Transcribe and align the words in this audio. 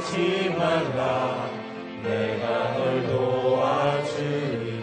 지 0.00 0.48
말라, 0.56 1.50
내가 2.02 2.72
널 2.78 3.06
도와주리니. 3.06 4.80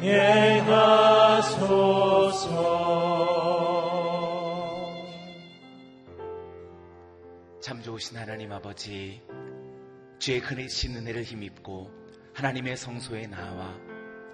내가 0.00 1.42
소서 1.42 2.80
참 7.60 7.82
좋으신 7.82 8.16
하나님 8.16 8.50
아버지 8.50 9.20
주의 10.18 10.40
크내신 10.40 10.96
은혜를 10.96 11.22
힘입고 11.22 11.90
하나님의 12.32 12.78
성소에 12.78 13.26
나와 13.26 13.78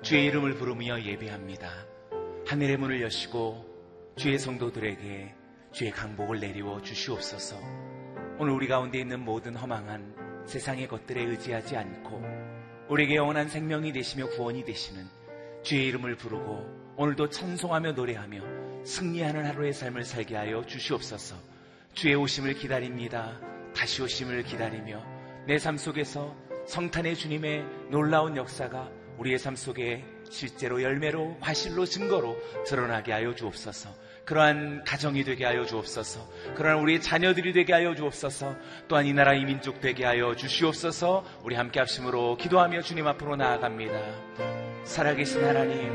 주의 0.03 0.27
이름을 0.27 0.55
부르며 0.55 1.03
예배합니다. 1.03 1.69
하늘의 2.47 2.77
문을 2.77 3.03
여시고 3.03 4.15
주의 4.15 4.39
성도들에게 4.39 5.35
주의 5.73 5.91
강복을 5.91 6.39
내리워 6.39 6.81
주시옵소서. 6.81 7.57
오늘 8.39 8.53
우리 8.53 8.69
가운데 8.69 9.01
있는 9.01 9.19
모든 9.19 9.57
허망한 9.57 10.45
세상의 10.47 10.87
것들에 10.87 11.25
의지하지 11.25 11.77
않고 11.77 12.23
우리에게 12.89 13.17
영원한 13.17 13.49
생명이 13.49 13.93
되시며 13.93 14.29
구원이 14.29 14.65
되시는 14.65 15.26
주의 15.67 15.89
이름을 15.89 16.15
부르고 16.15 16.95
오늘도 16.97 17.31
찬송하며 17.31 17.93
노래하며 17.93 18.85
승리하는 18.85 19.47
하루의 19.47 19.73
삶을 19.73 20.05
살게 20.05 20.37
하여 20.37 20.65
주시옵소서. 20.65 21.35
주의 21.93 22.15
오심을 22.15 22.55
기다립니다. 22.55 23.37
다시 23.75 24.01
오심을 24.01 24.45
기다리며 24.45 25.05
내 25.49 25.59
삶 25.59 25.77
속에서 25.77 26.37
성탄의 26.69 27.17
주님의 27.17 27.65
놀라운 27.91 28.37
역사가 28.37 28.89
우리의 29.19 29.41
삶 29.41 29.57
속에 29.57 30.05
실제로 30.31 30.81
열매로 30.81 31.39
과실로 31.41 31.85
증거로 31.85 32.37
드러나게 32.65 33.11
하여 33.11 33.35
주옵소서. 33.35 33.91
그러한 34.25 34.85
가정이 34.85 35.25
되게 35.25 35.45
하여 35.45 35.65
주옵소서. 35.65 36.55
그러한 36.55 36.79
우리의 36.79 37.01
자녀들이 37.01 37.53
되게 37.53 37.73
하여 37.73 37.93
주옵소서. 37.97 38.57
또한 38.87 39.05
이 39.07 39.13
나라 39.13 39.35
이 39.35 39.45
민족 39.45 39.81
되게 39.81 40.05
하여 40.05 40.37
주시옵소서. 40.37 41.25
우리 41.43 41.57
함께 41.57 41.81
합심으로 41.81 42.37
기도하며 42.37 42.83
주님 42.83 43.09
앞으로 43.09 43.35
나아갑니다. 43.35 44.66
살아계신 44.87 45.45
하나님, 45.45 45.93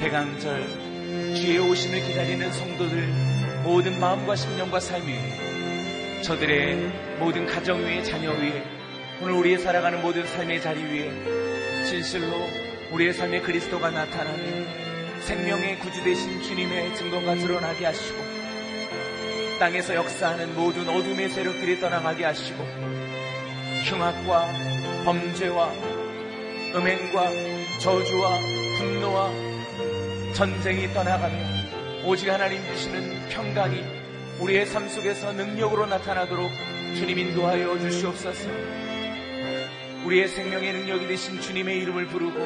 대강절 0.00 0.66
주의 1.34 1.58
오심을 1.58 2.00
기다리는 2.00 2.50
성도들 2.50 3.06
모든 3.62 4.00
마음과 4.00 4.34
심령과 4.34 4.80
삶 4.80 5.06
위에 5.06 6.22
저들의 6.22 7.18
모든 7.18 7.46
가정 7.46 7.80
위에 7.84 8.02
자녀 8.02 8.30
위에 8.32 8.64
오늘 9.20 9.34
우리의 9.34 9.58
살아가는 9.58 10.00
모든 10.00 10.26
삶의 10.26 10.62
자리 10.62 10.82
위에 10.82 11.84
진실로 11.84 12.48
우리의 12.92 13.12
삶에 13.12 13.42
그리스도가 13.42 13.90
나타나며 13.90 14.42
생명의 15.20 15.78
구주 15.80 16.02
되신 16.02 16.42
주님의 16.42 16.96
증거가 16.96 17.34
드러나게 17.34 17.84
하시고 17.84 18.18
땅에서 19.60 19.94
역사하는 19.94 20.54
모든 20.54 20.88
어둠의 20.88 21.28
세력들이 21.28 21.78
떠나가게 21.78 22.24
하시고 22.24 22.64
흉악과 23.84 24.48
범죄와 25.04 25.91
음행과 26.74 27.30
저주와 27.80 28.38
분노와 28.78 29.30
전쟁이 30.32 30.90
떠나가며 30.94 31.36
오직 32.06 32.30
하나님 32.30 32.64
주시는 32.66 33.28
평강이 33.28 33.84
우리의 34.40 34.64
삶 34.66 34.88
속에서 34.88 35.32
능력으로 35.32 35.84
나타나도록 35.86 36.50
주님 36.96 37.18
인도하여 37.18 37.78
주시옵소서. 37.78 38.48
우리의 40.06 40.28
생명의 40.28 40.72
능력이 40.72 41.06
되신 41.08 41.40
주님의 41.40 41.78
이름을 41.80 42.06
부르고 42.06 42.40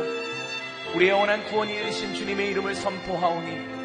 우리의 0.97 1.11
영원한 1.13 1.45
구원이 1.45 1.73
되신 1.73 2.15
주님의 2.15 2.51
이름을 2.51 2.75
선포하오니 2.75 3.77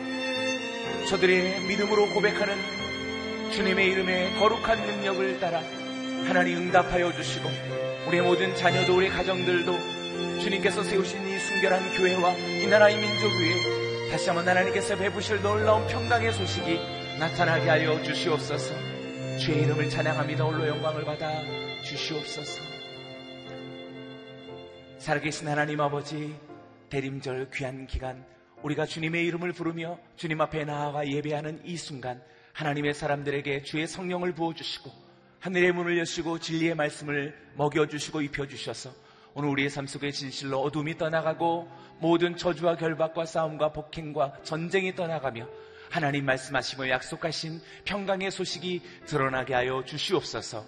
저들의 1.08 1.62
믿음으로 1.62 2.10
고백하는 2.14 2.58
주님의 3.52 3.88
이름의 3.92 4.40
거룩한 4.40 4.80
능력을 4.88 5.40
따라 5.40 5.62
하나님 6.26 6.58
응답하여 6.58 7.14
주시고 7.14 7.50
우리의 8.08 8.24
모든 8.24 8.56
자녀도 8.56 8.98
우리 8.98 9.08
가정들도 9.08 10.01
주님께서 10.42 10.82
세우신 10.82 11.28
이 11.28 11.38
순결한 11.38 11.96
교회와 11.96 12.32
이 12.36 12.66
나라의 12.66 12.98
민족 12.98 13.28
위에 13.28 14.10
다시 14.10 14.28
한번 14.28 14.48
하나님께서 14.50 14.98
베푸실 14.98 15.40
놀라운 15.40 15.86
평강의 15.86 16.34
소식이 16.34 16.80
나타나게 17.20 17.70
하여 17.70 18.02
주시옵소서. 18.02 18.74
주의 19.38 19.62
이름을 19.62 19.88
찬양합니다. 19.92 20.44
홀로 20.44 20.68
영광을 20.68 21.06
받아 21.06 21.32
주시옵소서. 21.84 22.60
살아계신 24.98 25.48
하나님 25.48 25.80
아버지 25.80 26.36
대림절 26.90 27.52
귀한 27.54 27.86
기간 27.86 28.26
우리가 28.64 28.88
주님의 28.88 29.24
이름을 29.28 29.54
부르며 29.54 30.00
주님 30.16 30.42
앞에 30.42 30.66
나아가 30.66 31.08
예배하는 31.08 31.62
이 31.66 31.78
순간 31.78 32.20
하나님의 32.54 32.96
사람들에게 32.96 33.62
주의 33.62 33.88
성령을 33.88 34.34
부어주시고 34.34 34.92
하늘의 35.40 35.72
문을 35.74 36.00
여시고 36.00 36.40
진리의 36.40 36.74
말씀을 36.74 37.38
먹여주시고 37.58 38.22
입혀주셔서 38.22 39.11
오늘 39.34 39.50
우리의 39.50 39.70
삶 39.70 39.88
속에 39.88 40.12
진실로 40.12 40.60
어둠이 40.62 40.98
떠나가고 40.98 41.70
모든 42.00 42.36
저주와 42.36 42.76
결박과 42.76 43.26
싸움과 43.26 43.72
폭행과 43.72 44.44
전쟁이 44.44 44.94
떠나가며 44.94 45.48
하나님 45.90 46.26
말씀하시며 46.26 46.90
약속하신 46.90 47.62
평강의 47.86 48.32
소식이 48.32 48.82
드러나게 49.06 49.54
하여 49.54 49.84
주시옵소서. 49.86 50.66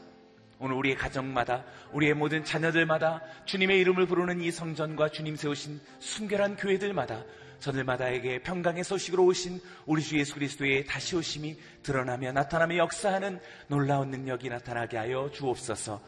오늘 0.59 0.77
우리의 0.77 0.95
가정마다 0.95 1.65
우리의 1.91 2.13
모든 2.13 2.45
자녀들마다 2.45 3.21
주님의 3.45 3.79
이름을 3.79 4.05
부르는 4.07 4.39
이 4.41 4.51
성전과 4.51 5.09
주님 5.09 5.35
세우신 5.35 5.81
순결한 5.99 6.55
교회들마다 6.55 7.23
저들마다에게 7.59 8.43
평강의 8.43 8.83
소식으로 8.83 9.25
오신 9.25 9.61
우리 9.85 10.01
주 10.01 10.17
예수 10.17 10.33
그리스도의 10.35 10.85
다시 10.85 11.15
오심이 11.15 11.57
드러나며 11.81 12.31
나타나며 12.31 12.77
역사하는 12.77 13.39
놀라운 13.67 14.09
능력이 14.11 14.49
나타나게 14.49 14.97
하여 14.97 15.29
주옵소서. 15.33 16.01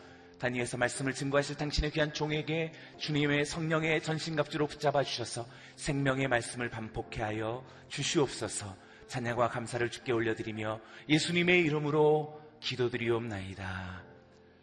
다니엘서 0.45 0.77
말씀을 0.77 1.15
증거하실 1.15 1.57
당신의 1.57 1.89
귀한 1.91 2.13
종에게 2.13 2.71
주님의 2.99 3.45
성령의 3.45 4.03
전신갑주로 4.03 4.67
붙잡아 4.67 5.03
주셔서 5.03 5.47
생명의 5.75 6.27
말씀을 6.27 6.69
반복해 6.69 7.23
하여 7.23 7.65
주시옵소서. 7.89 8.77
찬양과 9.07 9.49
감사를 9.49 9.89
주께 9.89 10.11
올려드리며 10.11 10.79
예수님의 11.09 11.61
이름으로 11.61 12.39
기도드리옵나이다. 12.59 14.03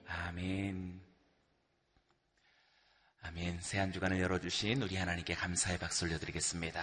아멘. 0.07 1.01
아멘. 3.23 3.61
새 3.61 3.79
한 3.79 3.93
주간을 3.93 4.21
열어주신 4.21 4.83
우리 4.83 4.95
하나님께 4.97 5.35
감사의 5.35 5.79
박수 5.79 6.05
올려드리겠습니다. 6.05 6.81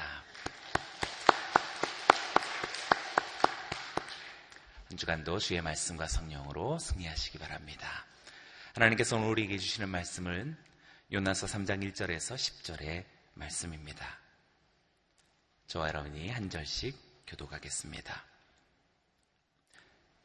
한 4.90 4.98
주간도 4.98 5.40
주의 5.40 5.62
말씀과 5.62 6.08
성령으로 6.08 6.80
승리하시기 6.80 7.38
바랍니다. 7.38 8.09
하나님께서 8.76 9.18
오늘 9.18 9.30
우리에게 9.30 9.58
주시는 9.58 9.90
말씀은 9.90 10.56
요나서 11.12 11.48
3장 11.48 11.92
1절에서 11.92 12.36
10절의 12.36 13.04
말씀입니다. 13.34 14.06
저와 15.66 15.88
여러분이 15.88 16.30
한 16.30 16.52
절씩 16.52 16.96
교독하겠습니다. 17.26 18.24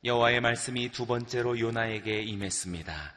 여호와의 0.04 0.42
말씀이 0.42 0.90
두 0.90 1.06
번째로 1.06 1.58
요나에게 1.58 2.22
임했습니다. 2.22 3.16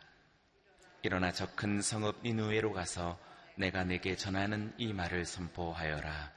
일어나 1.04 1.34
저 1.34 1.46
큰 1.56 1.82
성읍 1.82 2.22
니누에로 2.24 2.72
가서 2.72 3.20
내가 3.58 3.84
내게 3.84 4.16
전하는 4.16 4.74
이 4.78 4.94
말을 4.94 5.26
선포하여라. 5.26 6.32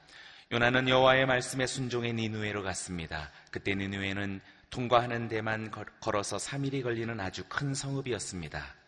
요나는 0.51 0.89
여호와의 0.89 1.27
말씀에 1.27 1.65
순종해 1.65 2.11
니누에로 2.11 2.61
갔습니다. 2.63 3.31
그때 3.51 3.73
니누에는 3.73 4.41
통과하는 4.69 5.29
데만 5.29 5.71
걸어서 6.01 6.35
3일이 6.35 6.83
걸리는 6.83 7.17
아주 7.21 7.45
큰 7.47 7.73
성읍이었습니다. 7.73 8.80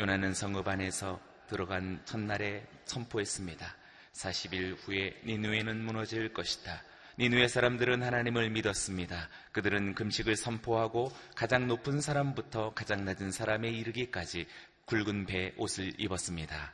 요나는 0.00 0.32
성읍 0.32 0.66
안에서 0.66 1.20
들어간 1.46 2.00
첫날에 2.06 2.66
선포했습니다. 2.86 3.76
40일 4.14 4.78
후에 4.78 5.20
니누에는 5.26 5.84
무너질 5.84 6.32
것이다. 6.32 6.82
니누의 7.18 7.50
사람들은 7.50 8.02
하나님을 8.02 8.48
믿었습니다. 8.48 9.28
그들은 9.52 9.94
금식을 9.94 10.36
선포하고 10.36 11.12
가장 11.36 11.68
높은 11.68 12.00
사람부터 12.00 12.72
가장 12.72 13.04
낮은 13.04 13.30
사람에 13.30 13.68
이르기까지 13.68 14.46
굵은 14.86 15.26
배 15.26 15.52
옷을 15.58 15.92
입었습니다. 15.98 16.72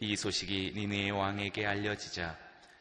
이 0.00 0.14
소식이 0.14 0.74
니누의 0.76 1.12
왕에게 1.12 1.64
알려지자 1.64 2.36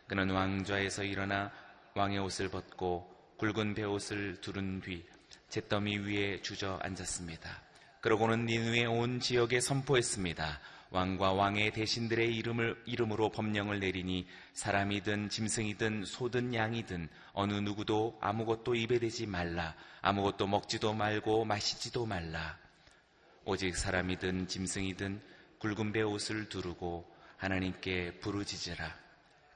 그는 0.10 0.30
왕좌에서 0.30 1.06
일어나 1.06 1.54
왕의 1.96 2.20
옷을 2.20 2.50
벗고 2.50 3.10
굵은 3.38 3.76
배 3.76 3.84
옷을 3.84 4.42
두른 4.42 4.82
뒤 4.82 5.06
잿더미 5.48 6.00
위에 6.00 6.42
주저앉았습니다. 6.42 7.73
그러고는 8.04 8.48
니누의 8.48 8.86
온 8.86 9.22
지역에 9.22 9.62
선포했습니다. 9.62 10.60
왕과 10.90 11.32
왕의 11.32 11.72
대신들의 11.72 12.36
이름을, 12.36 12.84
이름으로 12.86 13.30
법령을 13.30 13.80
내리니 13.80 14.28
사람이든 14.52 15.30
짐승이든 15.30 16.04
소든 16.04 16.54
양이든 16.54 17.08
어느 17.32 17.54
누구도 17.54 18.18
아무것도 18.20 18.76
입에 18.76 19.00
대지 19.00 19.26
말라. 19.26 19.74
아무것도 20.02 20.48
먹지도 20.48 20.94
말고 20.94 21.46
마시지도 21.46 22.06
말라. 22.06 22.58
오직 23.46 23.78
사람이든 23.78 24.50
짐승이든 24.50 25.22
굵은 25.60 25.94
배 25.94 26.02
옷을 26.02 26.50
두르고 26.50 27.10
하나님께 27.38 28.20
부르짖으라. 28.20 28.94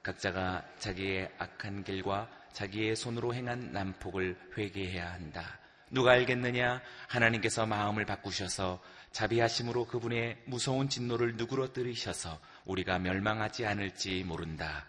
각자가 0.01 0.66
자기의 0.80 1.34
악한 1.38 1.84
길과 1.84 2.30
자기의 2.54 2.96
손으로 2.96 3.34
행한 3.34 3.74
난폭을 3.74 4.54
회개해야 4.58 5.12
한다. 5.12 5.60
누가 5.89 6.12
알겠느냐? 6.12 6.82
하나님께서 7.08 7.65
마음을 7.65 8.06
바꾸셔서 8.06 8.82
자비하심으로 9.12 9.86
그분의 9.88 10.38
무서운 10.46 10.89
진노를 10.89 11.38
누그러뜨리셔서 11.38 12.39
우리가 12.65 13.00
멸망하지 13.00 13.65
않을지 13.65 14.24
모른다. 14.24 14.86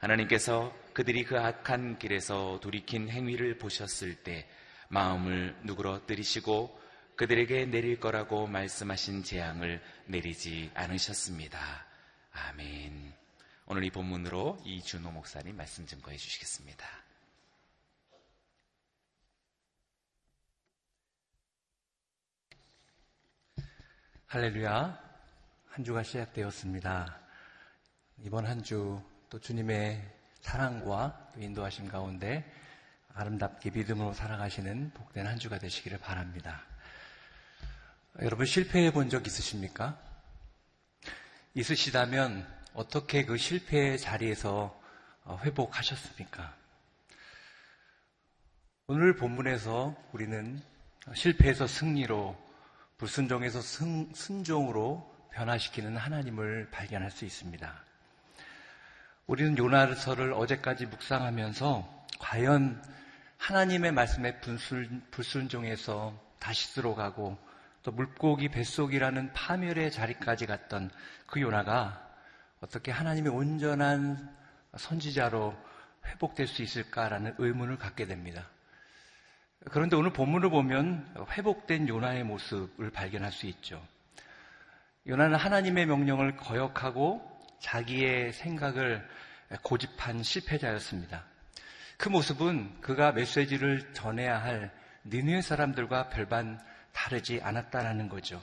하나님께서 0.00 0.74
그들이 0.92 1.24
그 1.24 1.38
악한 1.38 1.98
길에서 1.98 2.60
돌이킨 2.60 3.08
행위를 3.08 3.58
보셨을 3.58 4.16
때 4.16 4.48
마음을 4.88 5.56
누그러뜨리시고 5.64 6.78
그들에게 7.16 7.66
내릴 7.66 7.98
거라고 7.98 8.46
말씀하신 8.46 9.24
재앙을 9.24 9.82
내리지 10.06 10.70
않으셨습니다. 10.74 11.86
아멘. 12.32 13.12
오늘 13.66 13.84
이 13.84 13.90
본문으로 13.90 14.58
이준호 14.64 15.10
목사님 15.10 15.56
말씀 15.56 15.86
증거해 15.86 16.16
주시겠습니다. 16.16 17.07
할렐루야. 24.28 24.98
한 25.70 25.84
주가 25.84 26.02
시작되었습니다. 26.02 27.18
이번 28.24 28.46
한 28.46 28.62
주 28.62 29.02
또 29.30 29.38
주님의 29.38 30.02
사랑과 30.40 31.30
인도하심 31.36 31.88
가운데 31.88 32.50
아름답게 33.14 33.70
믿음으로 33.70 34.14
살아가시는 34.14 34.92
복된 34.94 35.26
한 35.26 35.38
주가 35.38 35.58
되시기를 35.58 35.98
바랍니다. 35.98 36.62
여러분 38.22 38.46
실패해 38.46 38.92
본 38.92 39.10
적 39.10 39.26
있으십니까? 39.26 39.98
있으시다면 41.54 42.46
어떻게 42.72 43.24
그 43.26 43.36
실패의 43.36 43.98
자리에서 43.98 44.78
어, 45.24 45.38
회복하셨습니까? 45.44 46.54
오늘 48.86 49.14
본문에서 49.16 49.94
우리는 50.12 50.62
실패에서 51.14 51.66
승리로 51.66 52.47
불순종에서 52.98 53.60
승, 53.60 54.12
순종으로 54.12 55.08
변화시키는 55.32 55.96
하나님을 55.96 56.68
발견할 56.70 57.10
수 57.12 57.24
있습니다. 57.24 57.72
우리는 59.28 59.56
요나서를 59.56 60.32
어제까지 60.32 60.86
묵상하면서 60.86 62.06
과연 62.18 62.82
하나님의 63.36 63.92
말씀에 63.92 64.40
불순, 64.40 65.02
불순종해서 65.12 66.18
다시스로 66.40 66.96
가고 66.96 67.38
또 67.84 67.92
물고기 67.92 68.48
뱃속이라는 68.48 69.32
파멸의 69.32 69.92
자리까지 69.92 70.46
갔던 70.46 70.90
그 71.26 71.40
요나가 71.40 72.04
어떻게 72.60 72.90
하나님의 72.90 73.32
온전한 73.32 74.36
선지자로 74.76 75.56
회복될 76.04 76.48
수 76.48 76.62
있을까라는 76.62 77.36
의문을 77.38 77.78
갖게 77.78 78.06
됩니다. 78.06 78.48
그런데 79.66 79.96
오늘 79.96 80.12
본문을 80.12 80.50
보면 80.50 81.26
회복된 81.30 81.88
요나의 81.88 82.24
모습을 82.24 82.90
발견할 82.90 83.32
수 83.32 83.46
있죠. 83.46 83.84
요나는 85.06 85.36
하나님의 85.36 85.86
명령을 85.86 86.36
거역하고 86.36 87.22
자기의 87.60 88.32
생각을 88.32 89.06
고집한 89.62 90.22
실패자였습니다. 90.22 91.24
그 91.96 92.08
모습은 92.08 92.80
그가 92.80 93.12
메시지를 93.12 93.92
전해야 93.92 94.40
할 94.40 94.70
니누의 95.06 95.42
사람들과 95.42 96.10
별반 96.10 96.60
다르지 96.92 97.40
않았다라는 97.42 98.08
거죠. 98.08 98.40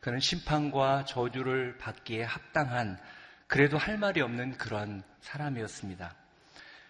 그는 0.00 0.20
심판과 0.20 1.04
저주를 1.04 1.78
받기에 1.78 2.22
합당한 2.22 2.98
그래도 3.46 3.76
할 3.78 3.98
말이 3.98 4.20
없는 4.20 4.56
그러한 4.58 5.02
사람이었습니다. 5.20 6.14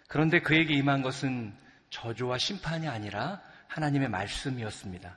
그런데 0.08 0.40
그에게 0.40 0.74
임한 0.74 1.02
것은 1.02 1.54
저주와 1.90 2.38
심판이 2.38 2.88
아니라 2.88 3.40
하나님의 3.72 4.10
말씀이었습니다. 4.10 5.16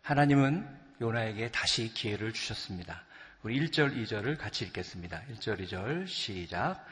하나님은 0.00 0.66
요나에게 1.02 1.50
다시 1.50 1.92
기회를 1.92 2.32
주셨습니다. 2.32 3.02
우리 3.42 3.60
1절, 3.60 3.94
2절을 3.94 4.38
같이 4.38 4.64
읽겠습니다. 4.64 5.20
1절, 5.34 5.60
2절 5.66 6.06
시작. 6.06 6.82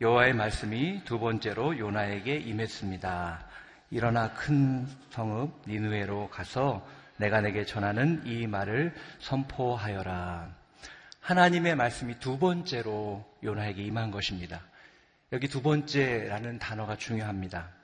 여호와의 0.00 0.32
말씀이 0.32 1.02
두 1.04 1.18
번째로 1.18 1.78
요나에게 1.78 2.36
임했습니다. 2.36 3.46
일어나 3.90 4.32
큰 4.32 4.86
성읍 5.10 5.64
니누에로 5.68 6.30
가서 6.30 6.86
내가 7.18 7.42
내게 7.42 7.66
전하는 7.66 8.22
이 8.24 8.46
말을 8.46 8.94
선포하여라. 9.18 10.54
하나님의 11.20 11.76
말씀이 11.76 12.18
두 12.18 12.38
번째로 12.38 13.30
요나에게 13.42 13.82
임한 13.82 14.10
것입니다. 14.10 14.62
여기 15.32 15.48
두 15.48 15.60
번째라는 15.60 16.58
단어가 16.58 16.96
중요합니다. 16.96 17.76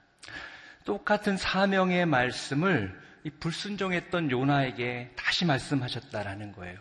똑같은 0.85 1.37
사명의 1.37 2.07
말씀을 2.07 3.01
이 3.25 3.31
불순종했던 3.31 4.31
요나에게 4.31 5.13
다시 5.17 5.45
말씀하셨다라는 5.45 6.53
거예요. 6.53 6.79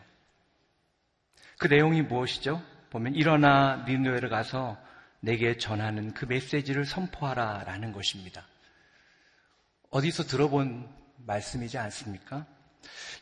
그 1.58 1.68
내용이 1.68 2.02
무엇이죠? 2.02 2.64
보면 2.90 3.16
일어나 3.16 3.86
니누에를 3.88 4.30
가서 4.30 4.78
내게 5.20 5.58
전하는 5.58 6.14
그 6.14 6.26
메시지를 6.26 6.86
선포하라라는 6.86 7.92
것입니다. 7.92 8.46
어디서 9.92 10.24
들어본 10.24 10.90
말씀이지 11.18 11.78
않습니까? 11.78 12.46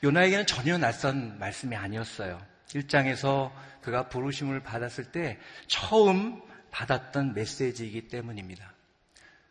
요나에게는 0.03 0.45
전혀 0.45 0.77
낯선 0.77 1.37
말씀이 1.39 1.75
아니었어요. 1.75 2.41
1장에서 2.67 3.51
그가 3.81 4.07
부르심을 4.07 4.61
받았을 4.61 5.11
때 5.11 5.39
처음 5.67 6.41
받았던 6.71 7.33
메시지이기 7.33 8.07
때문입니다. 8.07 8.73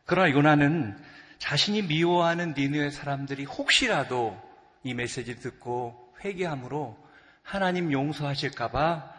그러나 0.07 0.31
요나는 0.31 0.97
자신이 1.39 1.83
미워하는 1.83 2.55
니누의 2.57 2.91
사람들이 2.91 3.45
혹시라도 3.45 4.41
이 4.83 4.95
메시지를 4.95 5.41
듣고 5.41 6.13
회개함으로 6.25 6.99
하나님 7.43 7.93
용서하실까봐 7.93 9.15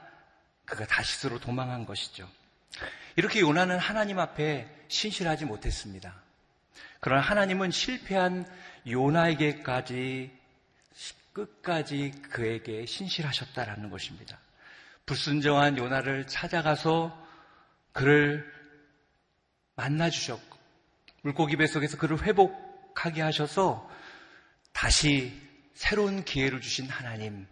그가 0.65 0.85
다시스로 0.85 1.39
도망한 1.39 1.85
것이죠. 1.85 2.29
이렇게 3.15 3.39
요나는 3.39 3.79
하나님 3.79 4.19
앞에 4.19 4.67
신실하지 4.87 5.45
못했습니다. 5.45 6.13
그러나 6.99 7.21
하나님은 7.21 7.71
실패한 7.71 8.45
요나에게까지 8.87 10.37
끝까지 11.33 12.11
그에게 12.29 12.85
신실하셨다라는 12.85 13.89
것입니다. 13.89 14.37
불순정한 15.05 15.77
요나를 15.77 16.27
찾아가서 16.27 17.27
그를 17.93 18.51
만나 19.75 20.09
주셨고 20.09 20.48
물고기 21.21 21.55
뱃속에서 21.57 21.97
그를 21.97 22.21
회복하게 22.23 23.21
하셔서 23.21 23.89
다시 24.71 25.33
새로운 25.73 26.23
기회를 26.23 26.61
주신 26.61 26.89
하나님, 26.89 27.47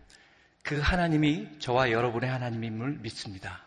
그 0.64 0.80
하나님이 0.80 1.60
저와 1.60 1.92
여러분의 1.92 2.30
하나님임을 2.30 3.00
믿습니다. 3.00 3.64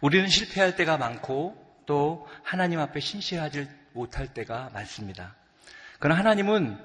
우리는 0.00 0.28
실패할 0.28 0.76
때가 0.76 0.96
많고 0.96 1.82
또 1.86 2.28
하나님 2.42 2.80
앞에 2.80 3.00
신실하지 3.00 3.68
못할 3.92 4.32
때가 4.32 4.70
많습니다. 4.72 5.34
그러나 5.98 6.20
하나님은 6.20 6.78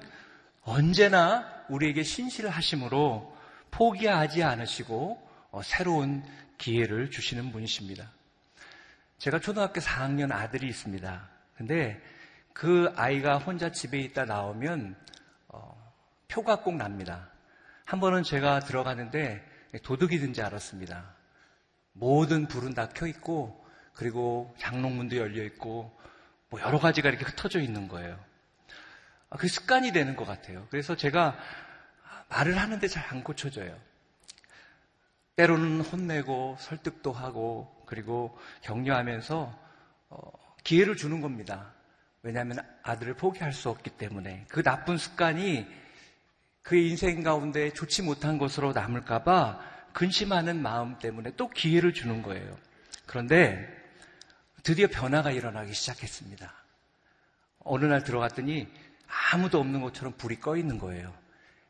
언제나 0.62 1.64
우리에게 1.68 2.02
신실하심으로 2.02 3.36
포기하지 3.70 4.42
않으시고 4.42 5.28
어, 5.50 5.62
새로운 5.62 6.24
기회를 6.58 7.10
주시는 7.10 7.52
분이십니다. 7.52 8.10
제가 9.18 9.38
초등학교 9.38 9.80
4학년 9.80 10.32
아들이 10.32 10.68
있습니다. 10.68 11.33
근데 11.56 12.00
그 12.52 12.92
아이가 12.96 13.38
혼자 13.38 13.70
집에 13.70 13.98
있다 14.00 14.24
나오면 14.24 14.96
어, 15.48 15.92
표가 16.28 16.60
꼭 16.62 16.76
납니다. 16.76 17.30
한 17.84 18.00
번은 18.00 18.22
제가 18.22 18.60
들어가는데 18.60 19.44
도둑이 19.82 20.18
든지 20.18 20.42
알았습니다. 20.42 21.14
모든 21.92 22.46
불은 22.46 22.74
다 22.74 22.88
켜 22.88 23.06
있고 23.06 23.64
그리고 23.94 24.54
장롱문도 24.58 25.16
열려 25.16 25.42
있고 25.44 25.96
뭐 26.50 26.60
여러 26.60 26.78
가지가 26.78 27.08
이렇게 27.08 27.24
흩어져 27.24 27.60
있는 27.60 27.88
거예요. 27.88 28.18
아, 29.30 29.36
그 29.36 29.48
습관이 29.48 29.92
되는 29.92 30.16
것 30.16 30.24
같아요. 30.26 30.66
그래서 30.70 30.96
제가 30.96 31.36
말을 32.28 32.56
하는데 32.58 32.86
잘 32.88 33.04
안 33.10 33.22
고쳐져요. 33.22 33.76
때로는 35.36 35.80
혼내고 35.82 36.56
설득도 36.60 37.12
하고 37.12 37.82
그리고 37.86 38.36
격려하면서 38.62 39.58
어, 40.10 40.32
기회를 40.64 40.96
주는 40.96 41.20
겁니다. 41.20 41.72
왜냐하면 42.22 42.58
아들을 42.82 43.14
포기할 43.14 43.52
수 43.52 43.68
없기 43.68 43.90
때문에 43.90 44.46
그 44.48 44.62
나쁜 44.62 44.96
습관이 44.96 45.66
그의 46.62 46.88
인생 46.88 47.22
가운데 47.22 47.70
좋지 47.70 48.02
못한 48.02 48.38
것으로 48.38 48.72
남을까봐 48.72 49.60
근심하는 49.92 50.60
마음 50.60 50.98
때문에 50.98 51.32
또 51.36 51.48
기회를 51.50 51.92
주는 51.92 52.22
거예요. 52.22 52.56
그런데 53.06 53.68
드디어 54.62 54.88
변화가 54.88 55.30
일어나기 55.30 55.74
시작했습니다. 55.74 56.52
어느 57.60 57.84
날 57.84 58.02
들어갔더니 58.02 58.66
아무도 59.32 59.60
없는 59.60 59.82
것처럼 59.82 60.14
불이 60.16 60.40
꺼 60.40 60.56
있는 60.56 60.78
거예요. 60.78 61.14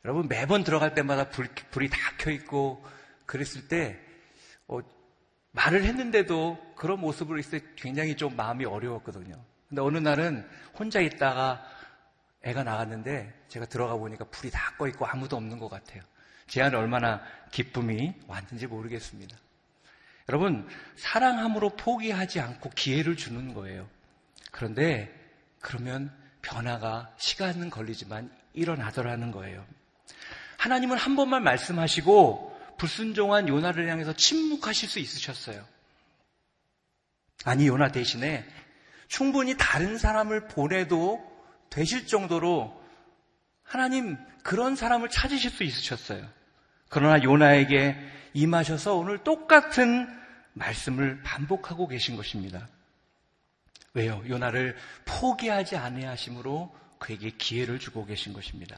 여러분 0.05 0.29
매번 0.29 0.63
들어갈 0.65 0.95
때마다 0.95 1.29
불, 1.31 1.49
불이 1.71 1.89
다 1.91 1.99
켜 2.19 2.31
있고 2.31 2.85
그랬을 3.27 3.67
때 3.69 3.99
어, 4.69 4.79
말을 5.55 5.85
했는데도 5.85 6.75
그런 6.77 7.01
모습으로 7.01 7.39
있을 7.39 7.61
때 7.61 7.67
굉장히 7.77 8.17
좀 8.17 8.37
마음이 8.37 8.65
어려웠거든요. 8.65 9.37
근데 9.69 9.81
어느 9.81 9.99
날은 9.99 10.47
혼자 10.79 11.01
있다가 11.01 11.65
애가 12.43 12.65
나갔는데 12.65 13.33
제가 13.49 13.67
들어가 13.67 13.97
보니까 13.97 14.25
불이 14.27 14.51
다 14.51 14.75
꺼 14.77 14.89
있고 14.89 15.07
아무도 15.07 15.37
없는 15.37 15.59
것 15.59 15.69
같아요. 15.69 16.03
제 16.49 16.61
안에 16.61 16.77
얼마나 16.77 17.23
기쁨이 17.53 18.13
왔는지 18.27 18.67
모르겠습니다. 18.67 19.37
여러분, 20.29 20.69
사랑함으로 20.97 21.71
포기하지 21.77 22.41
않고 22.41 22.71
기회를 22.71 23.17
주는 23.17 23.55
거예요. 23.55 23.89
그런데 24.51 25.15
그러면 25.61 26.13
변화가 26.43 27.15
시간은 27.17 27.71
걸리지만 27.71 28.31
일어나더라는 28.53 29.31
거예요. 29.31 29.65
하나님은 30.59 30.97
한 30.97 31.15
번만 31.15 31.45
말씀하시고 31.45 32.54
불순종한 32.79 33.49
요나를 33.49 33.89
향해서 33.89 34.15
침묵하실 34.15 34.89
수 34.89 34.99
있으셨어요. 34.99 35.65
아니, 37.45 37.67
요나 37.67 37.93
대신에 37.93 38.47
충분히 39.09 39.57
다른 39.57 39.99
사람을 39.99 40.49
보내도 40.49 41.23
되실 41.71 42.07
정도로 42.07 42.83
하나님 43.63 44.17
그런 44.43 44.77
사람을 44.77 45.09
찾으실 45.09 45.51
수 45.51 45.65
있으셨어요. 45.65 46.27
그러나 46.89 47.23
요나에게 47.23 47.97
임하셔서 48.35 48.95
오늘 48.95 49.19
똑같은 49.25 50.09
말씀을 50.53 51.23
반복하고 51.23 51.89
계신 51.89 52.17
것입니다. 52.17 52.69
왜요? 53.95 54.23
요나를 54.29 54.77
포기하지 55.05 55.77
아니하심으로 55.77 56.75
그에게 56.99 57.31
기회를 57.31 57.79
주고 57.79 58.07
계신 58.07 58.33
것입니다. 58.33 58.77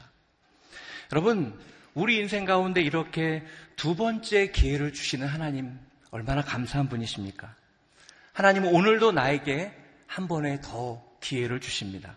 여러분, 1.11 1.59
우리 1.97 2.17
인생 2.17 2.45
가운데 2.45 2.79
이렇게 2.79 3.43
두 3.75 3.95
번째 3.95 4.51
기회를 4.51 4.93
주시는 4.93 5.25
하나님 5.25 5.79
얼마나 6.11 6.43
감사한 6.43 6.89
분이십니까? 6.89 7.55
하나님은 8.33 8.71
오늘도 8.71 9.13
나에게 9.13 9.73
한 10.05 10.27
번에 10.27 10.61
더 10.61 11.03
기회를 11.21 11.59
주십니다. 11.59 12.15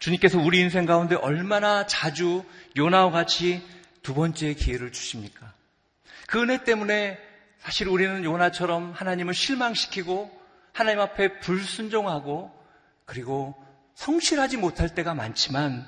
주님께서 0.00 0.40
우리 0.40 0.58
인생 0.58 0.84
가운데 0.84 1.14
얼마나 1.14 1.86
자주 1.86 2.44
요나와 2.76 3.12
같이 3.12 3.64
두 4.02 4.14
번째 4.14 4.52
기회를 4.54 4.90
주십니까? 4.90 5.54
그 6.26 6.42
은혜 6.42 6.64
때문에 6.64 7.16
사실 7.60 7.86
우리는 7.86 8.24
요나처럼 8.24 8.90
하나님을 8.90 9.32
실망시키고 9.32 10.28
하나님 10.72 10.98
앞에 10.98 11.38
불순종하고 11.38 12.50
그리고 13.04 13.54
성실하지 13.94 14.56
못할 14.56 14.92
때가 14.92 15.14
많지만 15.14 15.86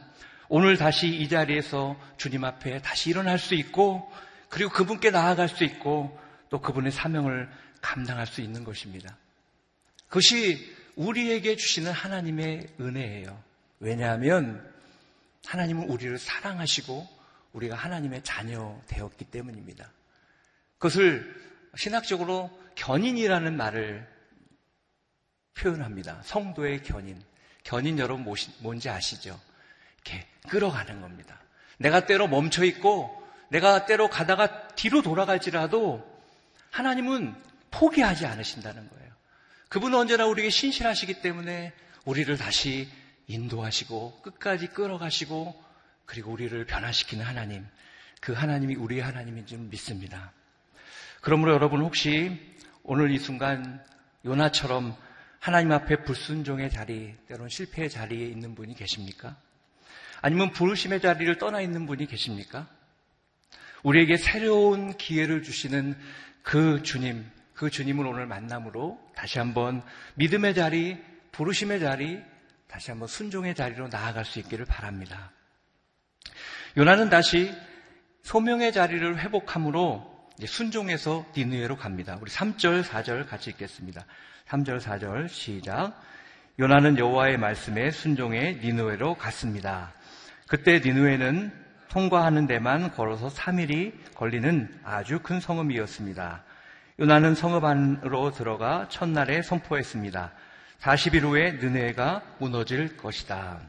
오늘 0.55 0.77
다시 0.77 1.09
이 1.09 1.31
자리에서 1.31 1.99
주님 2.19 2.45
앞에 2.45 2.83
다시 2.83 3.09
일어날 3.09 3.39
수 3.39 3.55
있고 3.55 4.13
그리고 4.51 4.71
그분께 4.71 5.11
나아갈 5.11 5.49
수 5.49 5.65
있고 5.65 6.21
또 6.51 6.61
그분의 6.61 6.93
사명을 6.93 7.49
감당할 7.81 8.27
수 8.27 8.43
있는 8.43 8.63
것입니다. 8.63 9.17
그것이 10.09 10.71
우리에게 10.95 11.57
주시는 11.57 11.91
하나님의 11.91 12.69
은혜예요. 12.79 13.43
왜냐하면 13.81 14.71
하나님은 15.47 15.89
우리를 15.89 16.19
사랑하시고 16.19 17.09
우리가 17.55 17.75
하나님의 17.75 18.23
자녀 18.23 18.79
되었기 18.89 19.25
때문입니다. 19.25 19.91
그것을 20.77 21.35
신학적으로 21.79 22.51
견인이라는 22.75 23.57
말을 23.57 24.07
표현합니다. 25.55 26.21
성도의 26.25 26.83
견인. 26.83 27.25
견인 27.65 27.99
여러분 27.99 28.27
뭔지 28.61 28.91
아시죠? 28.91 29.41
이렇게 30.05 30.31
끌어가는 30.49 31.01
겁니다. 31.01 31.39
내가 31.79 32.07
때로 32.07 32.29
멈춰 32.29 32.65
있고 32.65 33.23
내가 33.49 33.87
때로 33.87 34.09
가다가 34.09 34.69
뒤로 34.69 35.03
돌아갈지라도 35.03 36.11
하나님은 36.71 37.35
포기하지 37.71 38.27
않으신다는 38.27 38.89
거예요. 38.89 39.13
그분은 39.69 39.99
언제나 39.99 40.27
우리에게 40.27 40.51
신실하시기 40.51 41.21
때문에 41.21 41.73
우리를 42.05 42.37
다시 42.37 42.89
인도하시고 43.27 44.21
끝까지 44.23 44.69
끌어가시고 44.69 45.63
그리고 46.05 46.33
우리를 46.33 46.65
변화시키는 46.67 47.25
하나님. 47.25 47.67
그 48.21 48.33
하나님이 48.33 48.75
우리의 48.77 49.03
하나님인 49.03 49.47
줄 49.47 49.59
믿습니다. 49.59 50.33
그러므로 51.21 51.53
여러분 51.53 51.81
혹시 51.81 52.39
오늘 52.83 53.11
이 53.11 53.19
순간 53.19 53.83
요나처럼 54.25 54.97
하나님 55.41 55.73
앞에 55.73 56.05
불순종의 56.05 56.71
자리, 56.71 57.17
때론 57.27 57.49
실패의 57.49 57.91
자리에 57.91 58.27
있는 58.27 58.55
분이 58.55 58.75
계십니까? 58.75 59.37
아니면 60.23 60.53
부르심의 60.53 61.01
자리를 61.01 61.37
떠나 61.39 61.61
있는 61.61 61.85
분이 61.87 62.07
계십니까? 62.07 62.67
우리에게 63.83 64.17
새로운 64.17 64.97
기회를 64.97 65.43
주시는 65.43 65.99
그 66.43 66.83
주님, 66.83 67.29
그 67.55 67.71
주님을 67.71 68.07
오늘 68.07 68.27
만남으로 68.27 68.99
다시 69.15 69.39
한번 69.39 69.83
믿음의 70.15 70.55
자리, 70.55 70.99
부르심의 71.33 71.81
자리, 71.81 72.23
다시 72.69 72.91
한번 72.91 73.09
순종의 73.09 73.55
자리로 73.55 73.89
나아갈 73.89 74.25
수 74.25 74.39
있기를 74.39 74.65
바랍니다. 74.65 75.33
요나는 76.77 77.11
다시 77.11 77.53
소명의 78.23 78.73
자리를 78.73 79.19
회복함으로 79.19 80.11
순종해서 80.47 81.27
니느웨로 81.37 81.77
갑니다. 81.77 82.17
우리 82.21 82.31
3절, 82.31 82.85
4절 82.85 83.29
같이 83.29 83.51
읽겠습니다. 83.51 84.07
3절, 84.49 84.81
4절 84.81 85.29
시작. 85.29 86.01
요나는 86.59 86.99
여호와의 86.99 87.39
말씀에 87.39 87.91
순종해 87.91 88.59
니느웨로 88.63 89.15
갔습니다. 89.17 89.93
그때 90.53 90.81
니누에는 90.81 91.51
통과하는 91.89 92.47
데만 92.47 92.93
걸어서 92.93 93.29
3일이 93.29 94.15
걸리는 94.15 94.81
아주 94.85 95.21
큰 95.21 95.41
성읍이었습니다. 95.41 96.45
요나는 97.01 97.35
성읍 97.35 97.65
안으로 97.65 98.33
들어가 98.33 98.87
첫날에 98.91 99.41
선포했습니다. 99.41 100.31
40일 100.79 101.23
후에 101.23 101.53
느네가 101.53 102.37
무너질 102.39 102.99
것이다. 102.99 103.63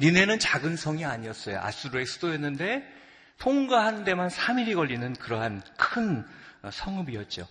니네는 0.00 0.38
작은 0.38 0.76
성이 0.76 1.06
아니었어요. 1.06 1.58
아수르의 1.58 2.04
수도였는데 2.04 2.86
통과하는 3.38 4.04
데만 4.04 4.28
3일이 4.28 4.74
걸리는 4.74 5.14
그러한 5.14 5.62
큰 5.78 6.26
성읍이었죠. 6.70 7.48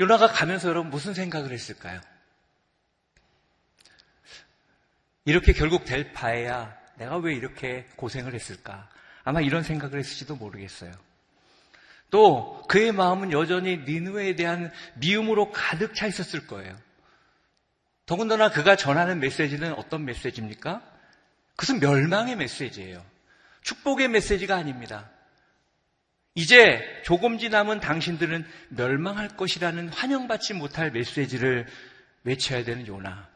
요나가 0.00 0.26
가면서 0.26 0.70
여러분 0.70 0.88
무슨 0.88 1.12
생각을 1.12 1.52
했을까요? 1.52 2.00
이렇게 5.26 5.52
결국 5.52 5.84
될 5.84 6.14
바에야 6.14 6.79
내가 7.00 7.16
왜 7.16 7.34
이렇게 7.34 7.86
고생을 7.96 8.34
했을까? 8.34 8.86
아마 9.24 9.40
이런 9.40 9.62
생각을 9.62 9.98
했을지도 9.98 10.36
모르겠어요. 10.36 10.92
또 12.10 12.62
그의 12.68 12.92
마음은 12.92 13.32
여전히 13.32 13.78
니누에 13.78 14.36
대한 14.36 14.70
미움으로 14.96 15.50
가득 15.50 15.94
차 15.94 16.06
있었을 16.06 16.46
거예요. 16.46 16.78
더군다나 18.04 18.50
그가 18.50 18.76
전하는 18.76 19.18
메시지는 19.18 19.72
어떤 19.74 20.04
메시지입니까? 20.04 20.82
그것은 21.56 21.80
멸망의 21.80 22.36
메시지예요. 22.36 23.02
축복의 23.62 24.08
메시지가 24.08 24.56
아닙니다. 24.56 25.08
이제 26.34 26.82
조금 27.04 27.38
지나면 27.38 27.80
당신들은 27.80 28.46
멸망할 28.68 29.36
것이라는 29.36 29.88
환영받지 29.88 30.54
못할 30.54 30.90
메시지를 30.90 31.66
외쳐야 32.24 32.62
되는 32.62 32.86
요나. 32.86 33.28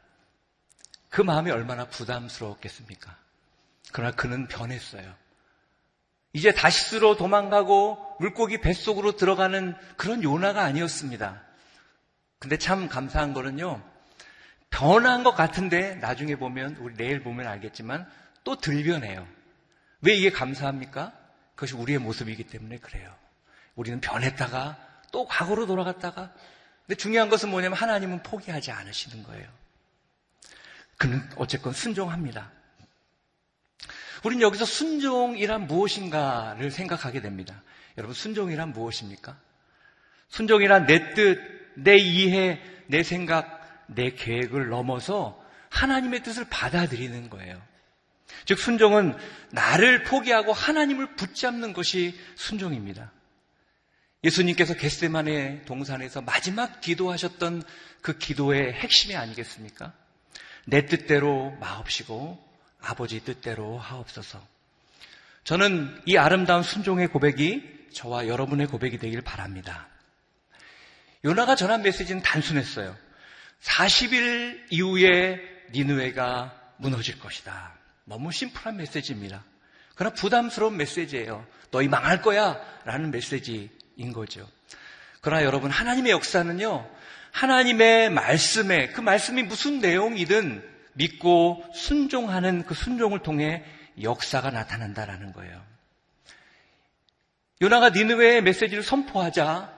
그 1.09 1.22
마음이 1.22 1.50
얼마나 1.50 1.87
부담스러웠겠습니까? 1.87 3.23
그러나 3.92 4.14
그는 4.14 4.49
변했어요. 4.49 5.14
이제 6.33 6.53
다시스로 6.53 7.16
도망가고 7.16 8.16
물고기 8.18 8.61
뱃속으로 8.61 9.16
들어가는 9.16 9.77
그런 9.97 10.23
요나가 10.23 10.62
아니었습니다. 10.64 11.42
근데 12.38 12.59
참 12.59 12.88
감사한 12.88 13.33
거는요. 13.33 13.83
변한 14.70 15.23
것 15.23 15.35
같은데 15.35 15.94
나중에 15.97 16.35
보면 16.37 16.77
우리 16.81 16.94
내일 16.97 17.23
보면 17.23 17.47
알겠지만 17.47 18.11
또 18.42 18.57
들변해요. 18.57 19.27
왜 20.01 20.14
이게 20.14 20.31
감사합니까? 20.31 21.12
그것이 21.55 21.75
우리의 21.75 22.01
모습이기 22.01 22.44
때문에 22.49 22.79
그래요. 22.79 23.14
우리는 23.77 24.01
변했다가 24.01 24.77
또 25.12 25.27
과거로 25.27 25.66
돌아갔다가 25.66 26.33
근데 26.87 26.97
중요한 26.97 27.31
것은 27.31 27.49
뭐냐면 27.51 27.79
하나님은 27.79 28.23
포기하지 28.25 28.73
않으시는 28.73 29.23
거예요. 29.23 29.49
그는 30.99 31.23
어쨌건 31.37 31.73
순종합니다. 31.73 32.51
우린 34.24 34.40
여기서 34.40 34.64
순종이란 34.64 35.66
무엇인가를 35.66 36.70
생각하게 36.70 37.20
됩니다. 37.20 37.62
여러분, 37.98 38.14
순종이란 38.14 38.72
무엇입니까? 38.72 39.38
순종이란 40.28 40.87
내 40.87 41.14
뜻, 41.14 41.38
내 41.76 41.96
이해, 41.96 42.60
내 42.87 43.02
생각, 43.02 43.84
내 43.87 44.10
계획을 44.10 44.70
넘어서 44.70 45.40
하나님의 45.68 46.22
뜻을 46.22 46.46
받아들이는 46.48 47.28
거예요. 47.28 47.60
즉, 48.46 48.58
순종은 48.58 49.16
나를 49.52 50.04
포기하고 50.04 50.52
하나님을 50.52 51.16
붙잡는 51.16 51.74
것이 51.74 52.18
순종입니다. 52.34 53.12
예수님께서 54.24 54.74
겟세만의 54.74 55.66
동산에서 55.66 56.22
마지막 56.22 56.80
기도하셨던 56.80 57.62
그 58.00 58.16
기도의 58.16 58.72
핵심이 58.72 59.14
아니겠습니까? 59.16 59.92
내 60.66 60.87
뜻대로 60.87 61.50
마옵시고 61.60 62.42
아버지 62.85 63.25
뜻대로 63.25 63.79
하옵소서. 63.79 64.40
저는 65.44 66.03
이 66.07 66.16
아름다운 66.16 66.62
순종의 66.62 67.09
고백이 67.09 67.88
저와 67.92 68.29
여러분의 68.29 68.66
고백이 68.66 68.99
되길 68.99 69.20
바랍니다. 69.20 69.88
요나가 71.25 71.57
전한 71.57 71.83
메시지는 71.83 72.23
단순했어요. 72.23 72.97
40일 73.62 74.66
이후에 74.70 75.40
니누에가 75.73 76.55
무너질 76.77 77.18
것이다. 77.18 77.75
너무 78.05 78.31
심플한 78.33 78.77
메시지입니다. 78.77 79.42
그러나 79.94 80.14
부담스러운 80.14 80.77
메시지예요. 80.77 81.47
너희 81.70 81.88
망할 81.88 82.20
거야. 82.20 82.61
라는 82.85 83.11
메시지인 83.11 84.12
거죠. 84.12 84.47
그러나 85.20 85.44
여러분, 85.44 85.70
하나님의 85.70 86.12
역사는요, 86.12 86.90
하나님의 87.31 88.11
말씀에, 88.11 88.88
그 88.88 89.01
말씀이 89.01 89.42
무슨 89.42 89.81
내용이든 89.81 90.73
믿고 90.94 91.64
순종하는 91.74 92.64
그 92.64 92.74
순종을 92.74 93.20
통해 93.20 93.64
역사가 94.00 94.50
나타난다라는 94.50 95.33
거예요. 95.33 95.64
요나가 97.62 97.90
니느웨의 97.90 98.42
메시지를 98.42 98.83
선포하자 98.83 99.72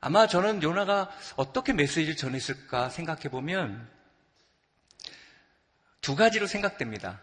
아마 0.00 0.26
저는 0.26 0.62
요나가 0.62 1.10
어떻게 1.36 1.72
메시지를 1.72 2.16
전했을까 2.16 2.88
생각해 2.88 3.24
보면 3.24 3.88
두 6.00 6.16
가지로 6.16 6.46
생각됩니다. 6.46 7.20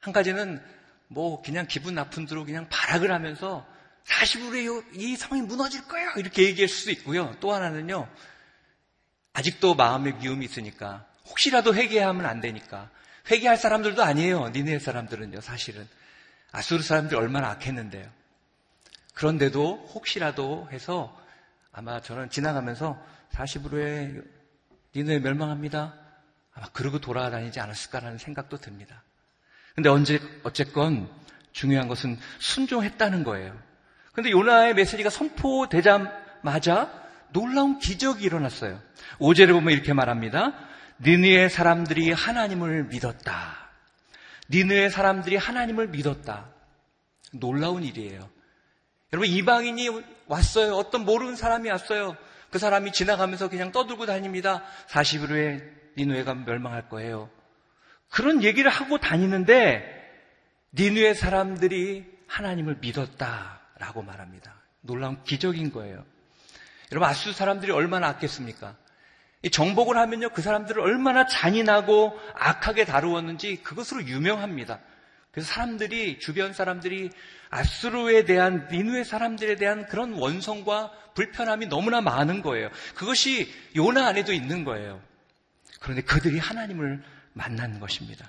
한 0.00 0.12
가지는 0.12 0.62
뭐 1.06 1.42
그냥 1.42 1.66
기분 1.66 1.94
나쁜 1.94 2.26
대로 2.26 2.44
그냥 2.44 2.68
발악을 2.68 3.12
하면서 3.12 3.66
40일에 4.04 4.96
이 4.96 5.16
성이 5.16 5.42
무너질 5.42 5.86
거야 5.86 6.14
이렇게 6.16 6.44
얘기할 6.44 6.68
수도 6.68 6.90
있고요. 6.92 7.36
또 7.40 7.52
하나는요. 7.52 8.08
아직도 9.34 9.74
마음에 9.74 10.12
미움이 10.12 10.44
있으니까 10.44 11.06
혹시라도 11.28 11.74
회개하면 11.74 12.26
안 12.26 12.40
되니까. 12.40 12.90
회개할 13.30 13.56
사람들도 13.56 14.02
아니에요. 14.02 14.48
니네 14.50 14.78
사람들은요, 14.78 15.40
사실은. 15.40 15.86
아수르 16.50 16.82
사람들이 16.82 17.18
얼마나 17.18 17.50
악했는데요. 17.50 18.08
그런데도 19.14 19.90
혹시라도 19.94 20.68
해서 20.72 21.16
아마 21.72 22.00
저는 22.00 22.30
지나가면서 22.30 22.98
40으로의 23.32 24.24
니네 24.96 25.18
멸망합니다. 25.18 25.94
아마 26.54 26.66
그러고 26.72 26.98
돌아다니지 26.98 27.60
않았을까라는 27.60 28.18
생각도 28.18 28.56
듭니다. 28.58 29.02
근데 29.74 29.88
언제, 29.88 30.20
어쨌건 30.42 31.08
중요한 31.52 31.88
것은 31.88 32.18
순종했다는 32.38 33.24
거예요. 33.24 33.56
근데 34.12 34.30
요나의 34.30 34.74
메시지가 34.74 35.10
선포되자마자 35.10 36.92
놀라운 37.32 37.78
기적이 37.78 38.24
일어났어요. 38.24 38.80
5절에 39.18 39.52
보면 39.52 39.72
이렇게 39.72 39.92
말합니다. 39.92 40.67
니느의 41.00 41.48
사람들이 41.50 42.12
하나님을 42.12 42.84
믿었다. 42.84 43.68
니느의 44.50 44.90
사람들이 44.90 45.36
하나님을 45.36 45.88
믿었다. 45.88 46.48
놀라운 47.32 47.84
일이에요. 47.84 48.28
여러분 49.12 49.28
이방인이 49.28 49.88
왔어요. 50.26 50.74
어떤 50.74 51.04
모르는 51.04 51.36
사람이 51.36 51.68
왔어요. 51.70 52.16
그 52.50 52.58
사람이 52.58 52.92
지나가면서 52.92 53.48
그냥 53.48 53.72
떠들고 53.72 54.06
다닙니다. 54.06 54.62
40일 54.88 55.28
후에 55.28 55.72
니누에가 55.96 56.34
멸망할 56.34 56.88
거예요. 56.88 57.30
그런 58.10 58.42
얘기를 58.42 58.70
하고 58.70 58.98
다니는데 58.98 59.96
니누의 60.72 61.14
사람들이 61.14 62.06
하나님을 62.26 62.78
믿었다라고 62.80 64.02
말합니다. 64.02 64.54
놀라운 64.80 65.22
기적인 65.24 65.72
거예요. 65.72 66.04
여러분 66.90 67.08
아수 67.08 67.32
사람들이 67.32 67.72
얼마나 67.72 68.08
악했습니까? 68.08 68.76
정복을 69.50 69.96
하면요 69.96 70.30
그 70.30 70.42
사람들을 70.42 70.82
얼마나 70.82 71.26
잔인하고 71.26 72.18
악하게 72.34 72.84
다루었는지 72.84 73.62
그것으로 73.62 74.06
유명합니다. 74.06 74.80
그래서 75.30 75.52
사람들이 75.52 76.18
주변 76.18 76.52
사람들이 76.52 77.10
아수르에 77.50 78.24
대한 78.24 78.68
니누의 78.70 79.04
사람들에 79.04 79.56
대한 79.56 79.86
그런 79.86 80.14
원성과 80.14 80.90
불편함이 81.14 81.66
너무나 81.66 82.00
많은 82.00 82.42
거예요. 82.42 82.70
그것이 82.94 83.52
요나 83.76 84.06
안에도 84.06 84.32
있는 84.32 84.64
거예요. 84.64 85.00
그런데 85.80 86.02
그들이 86.02 86.38
하나님을 86.38 87.02
만난 87.32 87.78
것입니다. 87.78 88.28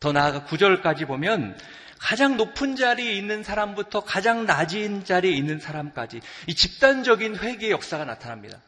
더 0.00 0.12
나아가 0.12 0.44
구절까지 0.44 1.04
보면 1.04 1.56
가장 1.98 2.36
높은 2.36 2.74
자리에 2.74 3.12
있는 3.12 3.42
사람부터 3.44 4.00
가장 4.00 4.46
낮은 4.46 5.04
자리에 5.04 5.30
있는 5.32 5.60
사람까지 5.60 6.20
이 6.46 6.54
집단적인 6.54 7.36
회개의 7.36 7.70
역사가 7.70 8.04
나타납니다. 8.04 8.58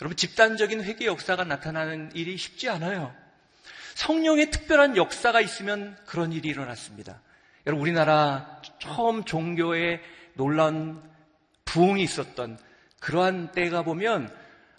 여러분 0.00 0.16
집단적인 0.16 0.82
회개의 0.84 1.08
역사가 1.08 1.44
나타나는 1.44 2.10
일이 2.14 2.36
쉽지 2.36 2.68
않아요. 2.68 3.14
성령의 3.94 4.50
특별한 4.50 4.96
역사가 4.96 5.40
있으면 5.40 5.96
그런 6.04 6.32
일이 6.32 6.48
일어났습니다. 6.48 7.20
여러분 7.66 7.82
우리나라 7.82 8.60
처음 8.78 9.24
종교에 9.24 10.00
놀라운 10.34 11.02
부흥이 11.64 12.02
있었던 12.02 12.58
그러한 13.00 13.52
때가 13.52 13.82
보면 13.82 14.30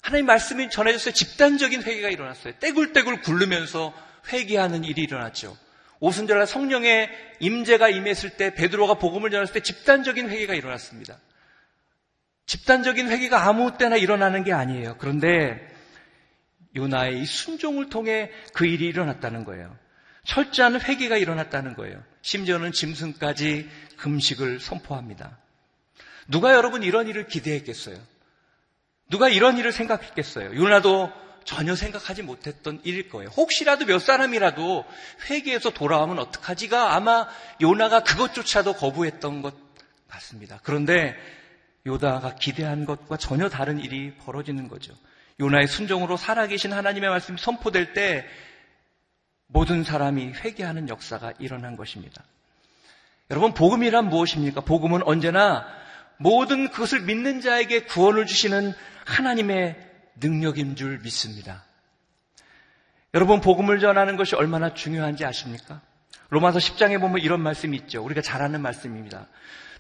하나님 0.01 0.27
말씀이 0.27 0.69
전해졌어요. 0.69 1.13
집단적인 1.13 1.83
회개가 1.83 2.09
일어났어요. 2.09 2.53
떼굴떼굴 2.59 3.21
굴르면서 3.21 3.93
회개하는 4.31 4.83
일이 4.83 5.01
일어났죠. 5.01 5.57
오순절날 5.99 6.45
성령의 6.45 7.09
임재가 7.39 7.89
임했을 7.89 8.31
때 8.31 8.53
베드로가 8.53 8.95
복음을 8.95 9.31
전했을 9.31 9.53
때 9.53 9.59
집단적인 9.61 10.29
회개가 10.29 10.53
일어났습니다. 10.53 11.17
집단적인 12.47 13.09
회개가 13.09 13.45
아무 13.45 13.77
때나 13.77 13.97
일어나는 13.97 14.43
게 14.43 14.53
아니에요. 14.53 14.95
그런데 14.97 15.67
요나의 16.75 17.21
이 17.21 17.25
순종을 17.25 17.89
통해 17.89 18.31
그 18.53 18.65
일이 18.65 18.85
일어났다는 18.87 19.43
거예요. 19.43 19.77
철저한 20.23 20.81
회개가 20.81 21.17
일어났다는 21.17 21.75
거예요. 21.75 22.01
심지어는 22.21 22.71
짐승까지 22.71 23.69
금식을 23.97 24.59
선포합니다. 24.59 25.37
누가 26.27 26.53
여러분 26.53 26.83
이런 26.83 27.07
일을 27.07 27.27
기대했겠어요? 27.27 27.97
누가 29.09 29.29
이런 29.29 29.57
일을 29.57 29.71
생각했겠어요? 29.71 30.55
요나도 30.55 31.11
전혀 31.43 31.75
생각하지 31.75 32.23
못했던 32.23 32.81
일일 32.83 33.09
거예요. 33.09 33.29
혹시라도 33.29 33.85
몇 33.85 33.99
사람이라도 33.99 34.85
회개해서 35.29 35.69
돌아오면 35.69 36.19
어떡하지가 36.19 36.93
아마 36.93 37.27
요나가 37.61 38.03
그것조차도 38.03 38.73
거부했던 38.73 39.41
것 39.41 39.55
같습니다. 40.09 40.59
그런데 40.63 41.15
요나가 41.87 42.35
기대한 42.35 42.85
것과 42.85 43.17
전혀 43.17 43.49
다른 43.49 43.79
일이 43.79 44.13
벌어지는 44.15 44.67
거죠. 44.67 44.93
요나의 45.39 45.67
순종으로 45.67 46.17
살아계신 46.17 46.73
하나님의 46.73 47.09
말씀이 47.09 47.37
선포될 47.39 47.93
때 47.93 48.25
모든 49.47 49.83
사람이 49.83 50.33
회개하는 50.33 50.89
역사가 50.89 51.33
일어난 51.39 51.77
것입니다. 51.77 52.23
여러분, 53.31 53.53
복음이란 53.53 54.09
무엇입니까? 54.09 54.61
복음은 54.61 55.03
언제나 55.03 55.65
모든 56.17 56.69
그것을 56.69 57.01
믿는 57.01 57.41
자에게 57.41 57.83
구원을 57.83 58.25
주시는 58.25 58.73
하나님의 59.05 59.77
능력인 60.19 60.75
줄 60.75 60.99
믿습니다. 60.99 61.63
여러분, 63.13 63.39
복음을 63.39 63.79
전하는 63.79 64.17
것이 64.17 64.35
얼마나 64.35 64.73
중요한지 64.73 65.23
아십니까? 65.23 65.81
로마서 66.29 66.59
10장에 66.59 66.99
보면 66.99 67.19
이런 67.19 67.41
말씀이 67.41 67.77
있죠. 67.77 68.03
우리가 68.03 68.21
잘 68.21 68.41
아는 68.41 68.61
말씀입니다. 68.61 69.27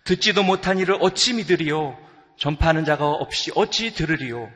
듣지도 0.07 0.41
못한 0.41 0.79
일을 0.79 0.97
어찌 1.01 1.33
믿으리요? 1.33 1.97
전파하는 2.37 2.85
자가 2.85 3.09
없이 3.09 3.51
어찌 3.55 3.93
들으리요? 3.93 4.49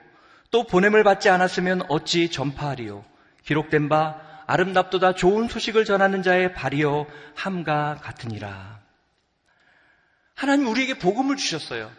또 0.50 0.66
보냄을 0.66 1.04
받지 1.04 1.28
않았으면 1.28 1.84
어찌 1.90 2.32
전파하리요? 2.32 3.04
기록된 3.44 3.90
바 3.90 4.18
아름답도다 4.48 5.14
좋은 5.14 5.50
소식을 5.50 5.84
전하는 5.84 6.24
자의 6.24 6.54
발이요 6.54 7.06
함과 7.36 7.98
같으니라. 8.02 8.80
하나님 10.36 10.68
우리에게 10.68 10.98
복음을 11.00 11.36
주셨어요. 11.36 11.92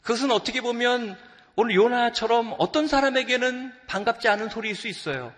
그것은 0.00 0.30
어떻게 0.30 0.62
보면 0.62 1.18
오늘 1.56 1.74
요나처럼 1.74 2.54
어떤 2.58 2.86
사람에게는 2.86 3.74
반갑지 3.88 4.28
않은 4.28 4.48
소리일 4.48 4.74
수 4.74 4.88
있어요. 4.88 5.34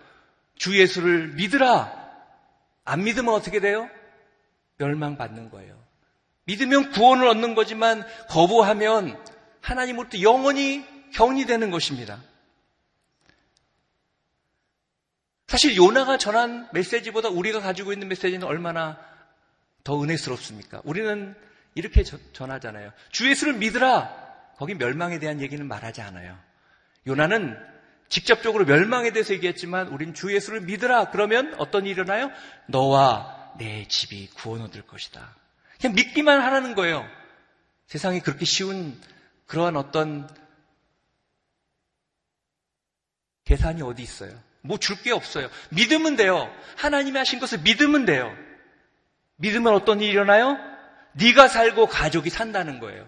주 0.55 0.79
예수를 0.79 1.33
믿으라. 1.33 1.91
안 2.85 3.03
믿으면 3.03 3.33
어떻게 3.33 3.59
돼요? 3.59 3.89
멸망받는 4.77 5.49
거예요. 5.49 5.76
믿으면 6.47 6.91
구원을 6.91 7.27
얻는 7.27 7.55
거지만 7.55 8.05
거부하면 8.29 9.21
하나님으로부터 9.61 10.21
영원히 10.21 10.85
격리되는 11.13 11.71
것입니다. 11.71 12.21
사실 15.47 15.77
요나가 15.77 16.17
전한 16.17 16.67
메시지보다 16.73 17.29
우리가 17.29 17.61
가지고 17.61 17.93
있는 17.93 18.07
메시지는 18.07 18.45
얼마나 18.45 18.97
더 19.83 20.01
은혜스럽습니까? 20.01 20.81
우리는 20.83 21.35
이렇게 21.75 22.03
전하잖아요. 22.03 22.91
주 23.11 23.29
예수를 23.29 23.53
믿으라. 23.53 24.27
거기 24.57 24.73
멸망에 24.73 25.19
대한 25.19 25.39
얘기는 25.41 25.65
말하지 25.65 26.01
않아요. 26.01 26.37
요나는 27.05 27.57
직접적으로 28.09 28.65
멸망에 28.65 29.11
대해서 29.11 29.33
얘기했지만 29.33 29.89
우린 29.89 30.13
주 30.13 30.33
예수를 30.33 30.61
믿으라. 30.61 31.11
그러면 31.11 31.55
어떤 31.57 31.85
일이 31.85 31.91
일어나요? 31.91 32.31
너와 32.67 33.53
내 33.57 33.87
집이 33.87 34.29
구원 34.33 34.61
얻을 34.61 34.81
것이다. 34.83 35.35
그냥 35.79 35.95
믿기만 35.95 36.41
하라는 36.41 36.75
거예요. 36.75 37.07
세상에 37.87 38.19
그렇게 38.19 38.45
쉬운 38.45 38.99
그러한 39.45 39.75
어떤 39.77 40.27
계산이 43.45 43.81
어디 43.81 44.01
있어요? 44.03 44.31
뭐 44.61 44.77
줄 44.77 45.01
게 45.01 45.11
없어요. 45.11 45.49
믿으면 45.69 46.15
돼요. 46.17 46.53
하나님이 46.77 47.17
하신 47.17 47.39
것을 47.39 47.59
믿으면 47.59 48.05
돼요. 48.05 48.35
믿으면 49.37 49.73
어떤 49.73 50.01
일이 50.01 50.11
일어나요? 50.11 50.57
네가 51.13 51.47
살고 51.47 51.87
가족이 51.87 52.29
산다는 52.29 52.79
거예요. 52.79 53.07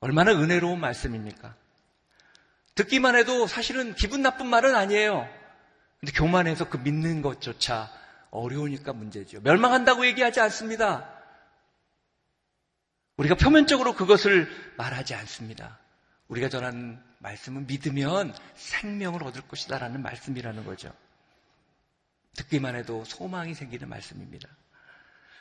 얼마나 0.00 0.32
은혜로운 0.32 0.80
말씀입니까? 0.80 1.54
듣기만 2.74 3.16
해도 3.16 3.46
사실은 3.46 3.94
기분 3.94 4.22
나쁜 4.22 4.46
말은 4.46 4.74
아니에요. 4.74 5.28
근데 6.00 6.12
교만해서 6.12 6.68
그 6.68 6.78
믿는 6.78 7.20
것조차 7.22 7.90
어려우니까 8.32 8.92
문제죠. 8.92 9.40
멸망한다고 9.42 10.04
얘기하지 10.06 10.40
않습니다. 10.40 11.08
우리가 13.16 13.36
표면적으로 13.36 13.94
그것을 13.94 14.48
말하지 14.76 15.14
않습니다. 15.14 15.78
우리가 16.28 16.48
전하는 16.48 16.98
말씀은 17.18 17.66
믿으면 17.66 18.34
생명을 18.56 19.22
얻을 19.22 19.42
것이다라는 19.42 20.02
말씀이라는 20.02 20.64
거죠. 20.64 20.92
듣기만 22.36 22.74
해도 22.74 23.04
소망이 23.04 23.54
생기는 23.54 23.88
말씀입니다. 23.88 24.48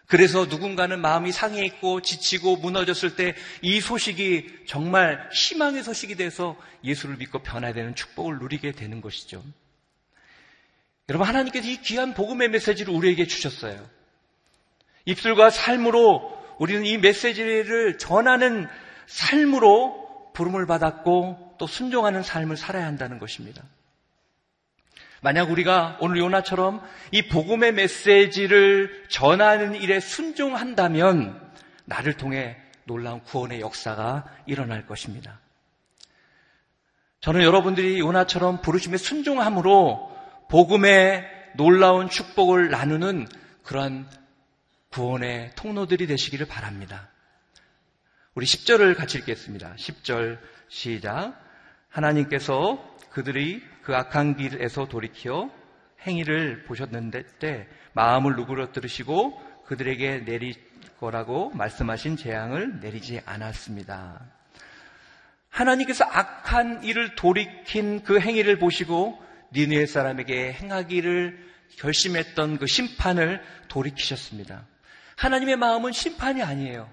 그래서 0.08 0.46
누군가는 0.46 1.00
마음이 1.00 1.32
상해 1.32 1.64
있고 1.66 2.02
지치고 2.02 2.58
무너졌을 2.58 3.16
때 3.16 3.34
이 3.62 3.80
소식이 3.80 4.66
정말 4.68 5.30
희망의 5.32 5.84
소식이 5.84 6.16
돼서 6.16 6.58
예수를 6.84 7.16
믿고 7.16 7.40
변화되는 7.40 7.96
축복을 7.96 8.40
누리게 8.40 8.74
되는 8.74 9.00
것이죠. 9.00 9.42
여러분, 11.12 11.28
하나님께서 11.28 11.68
이 11.68 11.76
귀한 11.82 12.14
복음의 12.14 12.48
메시지를 12.52 12.94
우리에게 12.94 13.28
주셨어요. 13.28 13.86
입술과 15.04 15.50
삶으로 15.50 16.42
우리는 16.58 16.86
이 16.86 16.98
메시지를 16.98 17.98
전하는 17.98 18.66
삶으로 19.08 20.32
부름을 20.34 20.66
받았고 20.68 21.56
또 21.58 21.68
순종하는 21.68 22.24
삶을 22.24 22.56
살아야 22.56 22.86
한다는 22.86 23.20
것입니다. 23.20 23.62
만약 25.20 25.52
우리가 25.52 25.98
오늘 26.00 26.20
요나처럼 26.20 26.82
이 27.12 27.28
복음의 27.28 27.74
메시지를 27.74 29.04
전하는 29.10 29.76
일에 29.76 30.00
순종한다면 30.00 31.52
나를 31.84 32.14
통해 32.14 32.56
놀라운 32.86 33.22
구원의 33.24 33.60
역사가 33.60 34.24
일어날 34.46 34.88
것입니다. 34.88 35.42
저는 37.20 37.44
여러분들이 37.44 38.00
요나처럼 38.00 38.62
부르심에 38.62 38.96
순종함으로 38.96 40.11
복음의 40.52 41.26
놀라운 41.56 42.10
축복을 42.10 42.72
나누는 42.72 43.26
그러한 43.64 44.06
구원의 44.90 45.52
통로들이 45.56 46.08
되시기를 46.08 46.46
바랍니다. 46.46 47.10
우리 48.36 48.46
10절을 48.46 48.98
같이 48.98 49.18
읽겠습니다. 49.20 49.76
10절 49.78 50.40
시작. 50.68 51.42
하나님께서 51.88 52.86
그들이 53.12 53.64
그 53.82 53.96
악한 53.96 54.36
길에서 54.36 54.90
돌이켜 54.90 55.50
행위를 56.06 56.66
보셨는데 56.66 57.24
때 57.40 57.70
마음을 57.94 58.36
누그러뜨리시고 58.36 59.64
그들에게 59.68 60.26
내릴 60.26 60.56
거라고 61.00 61.52
말씀하신 61.52 62.18
재앙을 62.18 62.82
내리지 62.82 63.22
않았습니다. 63.26 64.20
하나님께서 65.48 66.04
악한 66.04 66.84
일을 66.84 67.16
돌이킨 67.16 68.04
그 68.04 68.20
행위를 68.20 68.60
보시고 68.60 69.31
니느의 69.54 69.88
사람에게 69.88 70.54
행하기를 70.54 71.52
결심했던 71.78 72.58
그 72.58 72.68
심판을 72.68 73.42
돌이키셨습니다. 73.68 74.66
하나님의 75.16 75.56
마음은 75.56 75.92
심판이 75.92 76.42
아니에요. 76.42 76.90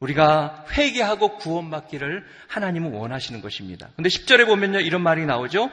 우리가 0.00 0.66
회개하고 0.72 1.38
구원받기를 1.38 2.24
하나님은 2.48 2.92
원하시는 2.92 3.40
것입니다. 3.40 3.90
근데 3.94 4.08
10절에 4.08 4.46
보면요, 4.46 4.80
이런 4.80 5.02
말이 5.02 5.24
나오죠. 5.24 5.70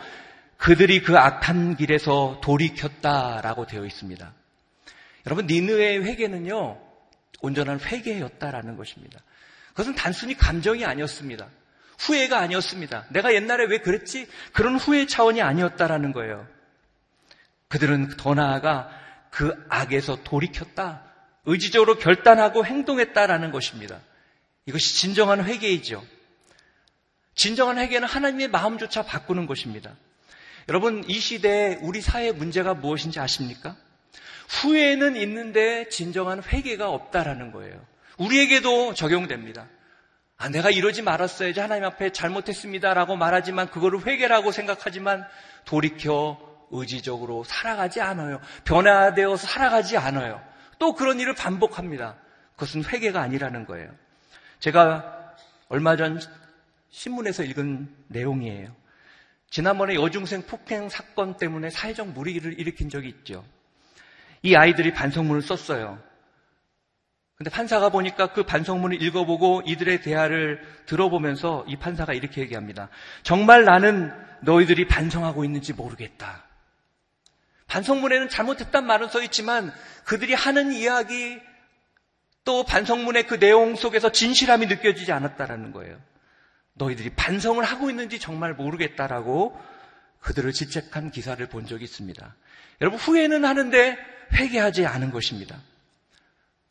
그들이 0.57 1.01
그 1.01 1.17
악한 1.17 1.77
길에서 1.77 2.39
돌이켰다라고 2.43 3.65
되어 3.65 3.85
있습니다. 3.85 4.33
여러분, 5.25 5.47
니느의 5.47 6.03
회개는요, 6.03 6.79
온전한 7.41 7.79
회개였다라는 7.79 8.75
것입니다. 8.77 9.19
그것은 9.69 9.95
단순히 9.95 10.35
감정이 10.35 10.85
아니었습니다. 10.85 11.47
후회가 11.99 12.39
아니었습니다. 12.39 13.05
내가 13.09 13.33
옛날에 13.33 13.65
왜 13.65 13.79
그랬지? 13.79 14.27
그런 14.53 14.77
후회 14.77 15.05
차원이 15.05 15.41
아니었다라는 15.41 16.13
거예요. 16.13 16.47
그들은 17.67 18.15
더 18.17 18.33
나아가 18.33 18.89
그 19.29 19.53
악에서 19.69 20.23
돌이켰다. 20.23 21.03
의지적으로 21.45 21.97
결단하고 21.97 22.65
행동했다라는 22.65 23.51
것입니다. 23.51 23.99
이것이 24.65 24.95
진정한 24.95 25.43
회개이죠. 25.43 26.03
진정한 27.35 27.77
회개는 27.77 28.07
하나님의 28.07 28.49
마음조차 28.49 29.03
바꾸는 29.03 29.45
것입니다. 29.45 29.95
여러분, 30.67 31.03
이 31.07 31.19
시대에 31.19 31.79
우리 31.81 32.01
사회의 32.01 32.33
문제가 32.33 32.73
무엇인지 32.73 33.19
아십니까? 33.19 33.75
후회는 34.49 35.15
있는데 35.17 35.89
진정한 35.89 36.43
회개가 36.43 36.89
없다라는 36.89 37.51
거예요. 37.51 37.79
우리에게도 38.17 38.93
적용됩니다. 38.93 39.67
아, 40.41 40.47
내가 40.47 40.69
이러지 40.69 41.01
말았어야지 41.01 41.59
하나님 41.59 41.83
앞에 41.83 42.13
잘못했습니다라고 42.13 43.17
말하지만 43.17 43.69
그거를 43.69 44.07
회개라고 44.07 44.53
생각하지만 44.53 45.27
돌이켜 45.65 46.39
의지적으로 46.71 47.43
살아가지 47.43 47.99
않아요. 47.99 48.39
변화되어서 48.63 49.45
살아가지 49.45 49.97
않아요. 49.97 50.41
또 50.79 50.95
그런 50.95 51.19
일을 51.19 51.35
반복합니다. 51.35 52.15
그것은 52.53 52.85
회개가 52.85 53.19
아니라는 53.19 53.65
거예요. 53.65 53.91
제가 54.59 55.35
얼마 55.67 55.97
전 55.97 56.21
신문에서 56.89 57.43
읽은 57.43 57.93
내용이에요. 58.07 58.73
지난번에 59.49 59.95
여중생 59.95 60.43
폭행 60.43 60.87
사건 60.87 61.35
때문에 61.35 61.69
사회적 61.69 62.09
무리를 62.09 62.57
일으킨 62.57 62.89
적이 62.89 63.09
있죠. 63.09 63.43
이 64.41 64.55
아이들이 64.55 64.93
반성문을 64.93 65.41
썼어요. 65.41 66.01
근데 67.39 67.51
판사가 67.51 67.87
보니까 67.87 68.33
그 68.33 68.43
반성문을 68.43 69.01
읽어보고 69.01 69.61
이들의 69.65 70.01
대화를 70.01 70.61
들어보면서 70.87 71.63
이 71.69 71.77
판사가 71.77 72.11
이렇게 72.11 72.41
얘기합니다. 72.41 72.89
정말 73.23 73.63
나는 73.63 74.11
너희들이 74.41 74.89
반성하고 74.89 75.45
있는지 75.45 75.71
모르겠다. 75.71 76.43
반성문에는 77.67 78.27
잘못했단 78.27 78.85
말은 78.85 79.07
써 79.07 79.23
있지만 79.23 79.71
그들이 80.03 80.33
하는 80.33 80.73
이야기 80.73 81.39
또 82.43 82.65
반성문의 82.65 83.25
그 83.25 83.39
내용 83.39 83.77
속에서 83.77 84.11
진실함이 84.11 84.65
느껴지지 84.65 85.13
않았다라는 85.13 85.71
거예요. 85.71 85.97
너희들이 86.73 87.11
반성을 87.11 87.63
하고 87.63 87.89
있는지 87.89 88.19
정말 88.19 88.53
모르겠다라고 88.53 89.57
그들을 90.19 90.51
질책한 90.51 91.11
기사를 91.11 91.47
본 91.47 91.65
적이 91.65 91.85
있습니다. 91.85 92.35
여러분 92.81 92.99
후회는 92.99 93.45
하는데 93.45 93.97
회개하지 94.33 94.85
않은 94.85 95.11
것입니다. 95.11 95.55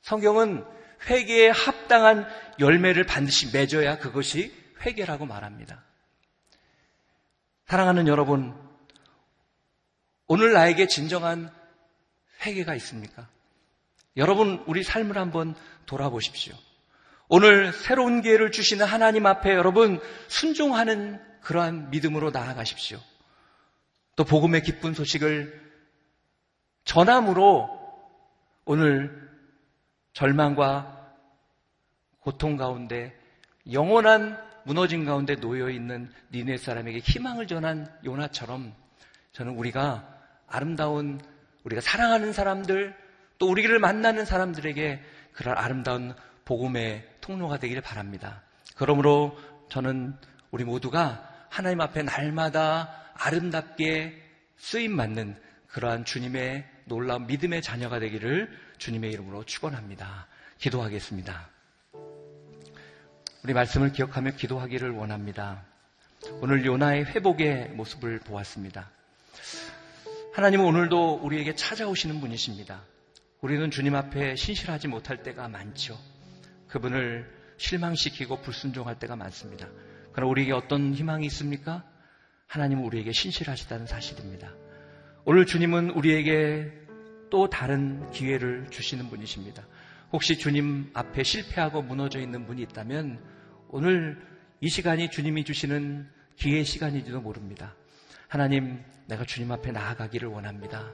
성경은 0.08 0.64
회개에 1.06 1.50
합당한 1.50 2.26
열매를 2.58 3.04
반드시 3.04 3.54
맺어야 3.54 3.98
그것이 3.98 4.54
회개라고 4.80 5.26
말합니다. 5.26 5.84
사랑하는 7.66 8.08
여러분, 8.08 8.54
오늘 10.26 10.54
나에게 10.54 10.86
진정한 10.86 11.52
회개가 12.40 12.74
있습니까? 12.76 13.28
여러분, 14.16 14.64
우리 14.66 14.82
삶을 14.82 15.18
한번 15.18 15.54
돌아보십시오. 15.84 16.54
오늘 17.28 17.74
새로운 17.74 18.22
기회를 18.22 18.50
주시는 18.50 18.86
하나님 18.86 19.26
앞에 19.26 19.52
여러분 19.52 20.00
순종하는 20.28 21.22
그러한 21.42 21.90
믿음으로 21.90 22.30
나아가십시오. 22.30 22.98
또 24.16 24.24
복음의 24.24 24.62
기쁜 24.62 24.94
소식을 24.94 25.70
전함으로 26.84 27.68
오늘 28.64 29.27
절망과 30.12 31.14
고통 32.20 32.56
가운데 32.56 33.14
영원한 33.72 34.38
무너진 34.64 35.04
가운데 35.04 35.36
놓여 35.36 35.70
있는 35.70 36.10
니네 36.32 36.58
사람에게 36.58 36.98
희망을 36.98 37.46
전한 37.46 37.90
요나처럼 38.04 38.74
저는 39.32 39.54
우리가 39.54 40.06
아름다운 40.46 41.20
우리가 41.64 41.80
사랑하는 41.80 42.32
사람들 42.32 42.94
또 43.38 43.48
우리를 43.50 43.78
만나는 43.78 44.24
사람들에게 44.24 45.00
그런 45.32 45.56
아름다운 45.56 46.14
복음의 46.44 47.06
통로가 47.20 47.58
되기를 47.58 47.82
바랍니다. 47.82 48.42
그러므로 48.74 49.38
저는 49.70 50.16
우리 50.50 50.64
모두가 50.64 51.46
하나님 51.50 51.80
앞에 51.80 52.02
날마다 52.02 52.92
아름답게 53.14 54.22
쓰임 54.56 54.96
맞는 54.96 55.36
그러한 55.68 56.04
주님의 56.04 56.66
놀라운 56.86 57.26
믿음의 57.26 57.62
자녀가 57.62 57.98
되기를 57.98 58.50
주님의 58.78 59.10
이름으로 59.12 59.44
축원합니다. 59.44 60.26
기도하겠습니다. 60.58 61.48
우리 63.44 63.52
말씀을 63.52 63.92
기억하며 63.92 64.32
기도하기를 64.32 64.90
원합니다. 64.90 65.64
오늘 66.40 66.64
요나의 66.64 67.04
회복의 67.04 67.70
모습을 67.70 68.20
보았습니다. 68.20 68.90
하나님은 70.34 70.64
오늘도 70.64 71.20
우리에게 71.22 71.54
찾아오시는 71.54 72.20
분이십니다. 72.20 72.82
우리는 73.40 73.70
주님 73.70 73.94
앞에 73.94 74.34
신실하지 74.36 74.88
못할 74.88 75.22
때가 75.22 75.48
많죠. 75.48 75.98
그분을 76.68 77.32
실망시키고 77.56 78.42
불순종할 78.42 78.98
때가 78.98 79.16
많습니다. 79.16 79.68
그러나 80.12 80.30
우리에게 80.30 80.52
어떤 80.52 80.94
희망이 80.94 81.26
있습니까? 81.26 81.84
하나님은 82.46 82.84
우리에게 82.84 83.12
신실하시다는 83.12 83.86
사실입니다. 83.86 84.52
오늘 85.24 85.46
주님은 85.46 85.90
우리에게 85.90 86.72
또 87.30 87.48
다른 87.48 88.10
기회를 88.12 88.68
주시는 88.70 89.08
분이십니다. 89.08 89.66
혹시 90.12 90.38
주님 90.38 90.90
앞에 90.94 91.22
실패하고 91.22 91.82
무너져 91.82 92.20
있는 92.20 92.46
분이 92.46 92.62
있다면 92.62 93.22
오늘 93.68 94.20
이 94.60 94.68
시간이 94.68 95.10
주님이 95.10 95.44
주시는 95.44 96.08
기회 96.36 96.64
시간인지도 96.64 97.20
모릅니다. 97.20 97.74
하나님, 98.28 98.82
내가 99.06 99.24
주님 99.24 99.52
앞에 99.52 99.72
나아가기를 99.72 100.28
원합니다. 100.28 100.90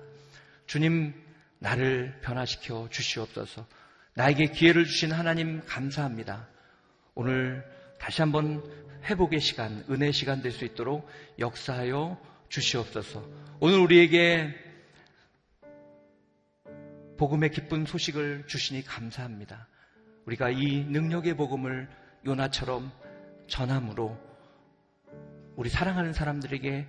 주님, 0.67 1.15
나를 1.59 2.19
변화시켜 2.23 2.89
주시옵소서. 2.91 3.67
나에게 4.15 4.47
기회를 4.47 4.85
주신 4.85 5.13
하나님 5.13 5.61
감사합니다. 5.67 6.49
오늘 7.15 7.65
다시 7.99 8.23
한번 8.23 8.63
회복의 9.05 9.41
시간, 9.41 9.85
은혜 9.91 10.13
시간 10.13 10.43
될 10.43 10.53
수 10.53 10.65
있도록 10.65 11.09
역사하여 11.39 12.19
주시옵소서. 12.49 13.25
오늘 13.61 13.79
우리에게 13.79 14.55
복음의 17.17 17.51
기쁜 17.51 17.85
소식을 17.85 18.45
주시니 18.47 18.85
감사합니다. 18.85 19.69
우리가 20.27 20.51
이 20.51 20.85
능력의 20.85 21.37
복음을 21.37 21.89
요나처럼 22.27 22.91
전함으로 23.47 24.19
우리 25.57 25.69
사랑하는 25.69 26.13
사람들에게 26.13 26.87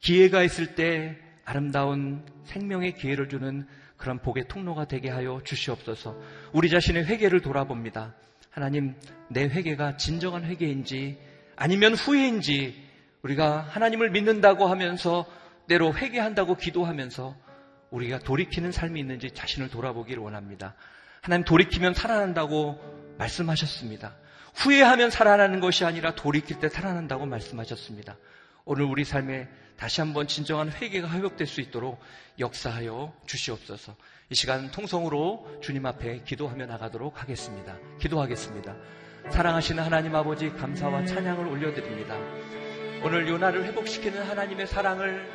기회가 0.00 0.42
있을 0.42 0.74
때 0.74 1.18
아름다운 1.44 2.24
생명의 2.44 2.94
기회를 2.94 3.28
주는 3.28 3.66
그런 3.96 4.18
복의 4.18 4.48
통로가 4.48 4.86
되게 4.86 5.08
하여 5.10 5.40
주시옵소서. 5.44 6.16
우리 6.52 6.68
자신의 6.68 7.06
회개를 7.06 7.40
돌아봅니다. 7.40 8.14
하나님, 8.50 8.94
내 9.28 9.44
회개가 9.44 9.96
진정한 9.96 10.44
회개인지 10.44 11.18
아니면 11.56 11.94
후회인지 11.94 12.74
우리가 13.22 13.60
하나님을 13.60 14.10
믿는다고 14.10 14.66
하면서 14.66 15.26
때로 15.66 15.94
회개한다고 15.94 16.56
기도하면서 16.56 17.34
우리가 17.94 18.18
돌이키는 18.18 18.72
삶이 18.72 18.98
있는지 18.98 19.30
자신을 19.30 19.70
돌아보기를 19.70 20.20
원합니다. 20.20 20.74
하나님 21.20 21.44
돌이키면 21.44 21.94
살아난다고 21.94 23.14
말씀하셨습니다. 23.18 24.16
후회하면 24.56 25.10
살아나는 25.10 25.60
것이 25.60 25.84
아니라 25.84 26.14
돌이킬 26.14 26.58
때 26.58 26.68
살아난다고 26.68 27.24
말씀하셨습니다. 27.26 28.16
오늘 28.64 28.84
우리 28.84 29.04
삶에 29.04 29.48
다시 29.76 30.00
한번 30.00 30.26
진정한 30.26 30.72
회개가 30.72 31.08
회복될 31.08 31.46
수 31.46 31.60
있도록 31.60 32.00
역사하여 32.40 33.12
주시옵소서. 33.26 33.94
이 34.30 34.34
시간 34.34 34.70
통성으로 34.72 35.60
주님 35.62 35.86
앞에 35.86 36.22
기도하며 36.24 36.66
나가도록 36.66 37.22
하겠습니다. 37.22 37.76
기도하겠습니다. 38.00 38.74
사랑하시는 39.30 39.82
하나님 39.82 40.14
아버지 40.14 40.50
감사와 40.50 41.04
찬양을 41.06 41.46
올려드립니다. 41.46 42.16
오늘 43.04 43.28
요나를 43.28 43.64
회복시키는 43.66 44.22
하나님의 44.24 44.66
사랑을 44.66 45.28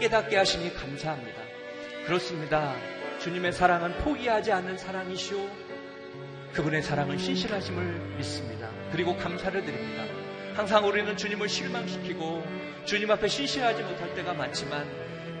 깨닫게 0.00 0.36
하시니 0.36 0.74
감사합니다. 0.74 1.55
그렇습니다. 2.06 2.74
주님의 3.18 3.52
사랑은 3.52 3.92
포기하지 3.98 4.52
않는 4.52 4.78
사랑이시오. 4.78 5.38
그분의 6.52 6.82
사랑은 6.82 7.18
신실하심을 7.18 8.16
믿습니다. 8.16 8.70
그리고 8.92 9.16
감사를 9.16 9.64
드립니다. 9.64 10.04
항상 10.54 10.86
우리는 10.86 11.16
주님을 11.16 11.48
실망시키고 11.48 12.44
주님 12.84 13.10
앞에 13.10 13.28
신실하지 13.28 13.82
못할 13.82 14.14
때가 14.14 14.32
많지만 14.34 14.86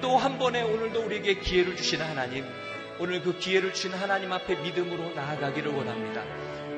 또 0.02 0.16
한 0.16 0.38
번에 0.38 0.60
오늘도 0.62 1.04
우리에게 1.06 1.36
기회를 1.38 1.76
주시는 1.76 2.04
하나님, 2.04 2.44
오늘 2.98 3.22
그 3.22 3.38
기회를 3.38 3.72
주신 3.72 3.92
하나님 3.94 4.30
앞에 4.32 4.56
믿음으로 4.56 5.14
나아가기를 5.14 5.72
원합니다. 5.72 6.22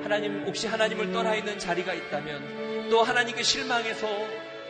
하나님, 0.02 0.44
혹시 0.44 0.68
하나님을 0.68 1.10
떠나 1.12 1.34
있는 1.34 1.58
자리가 1.58 1.94
있다면 1.94 2.90
또 2.90 3.02
하나님께 3.02 3.42
실망해서 3.42 4.06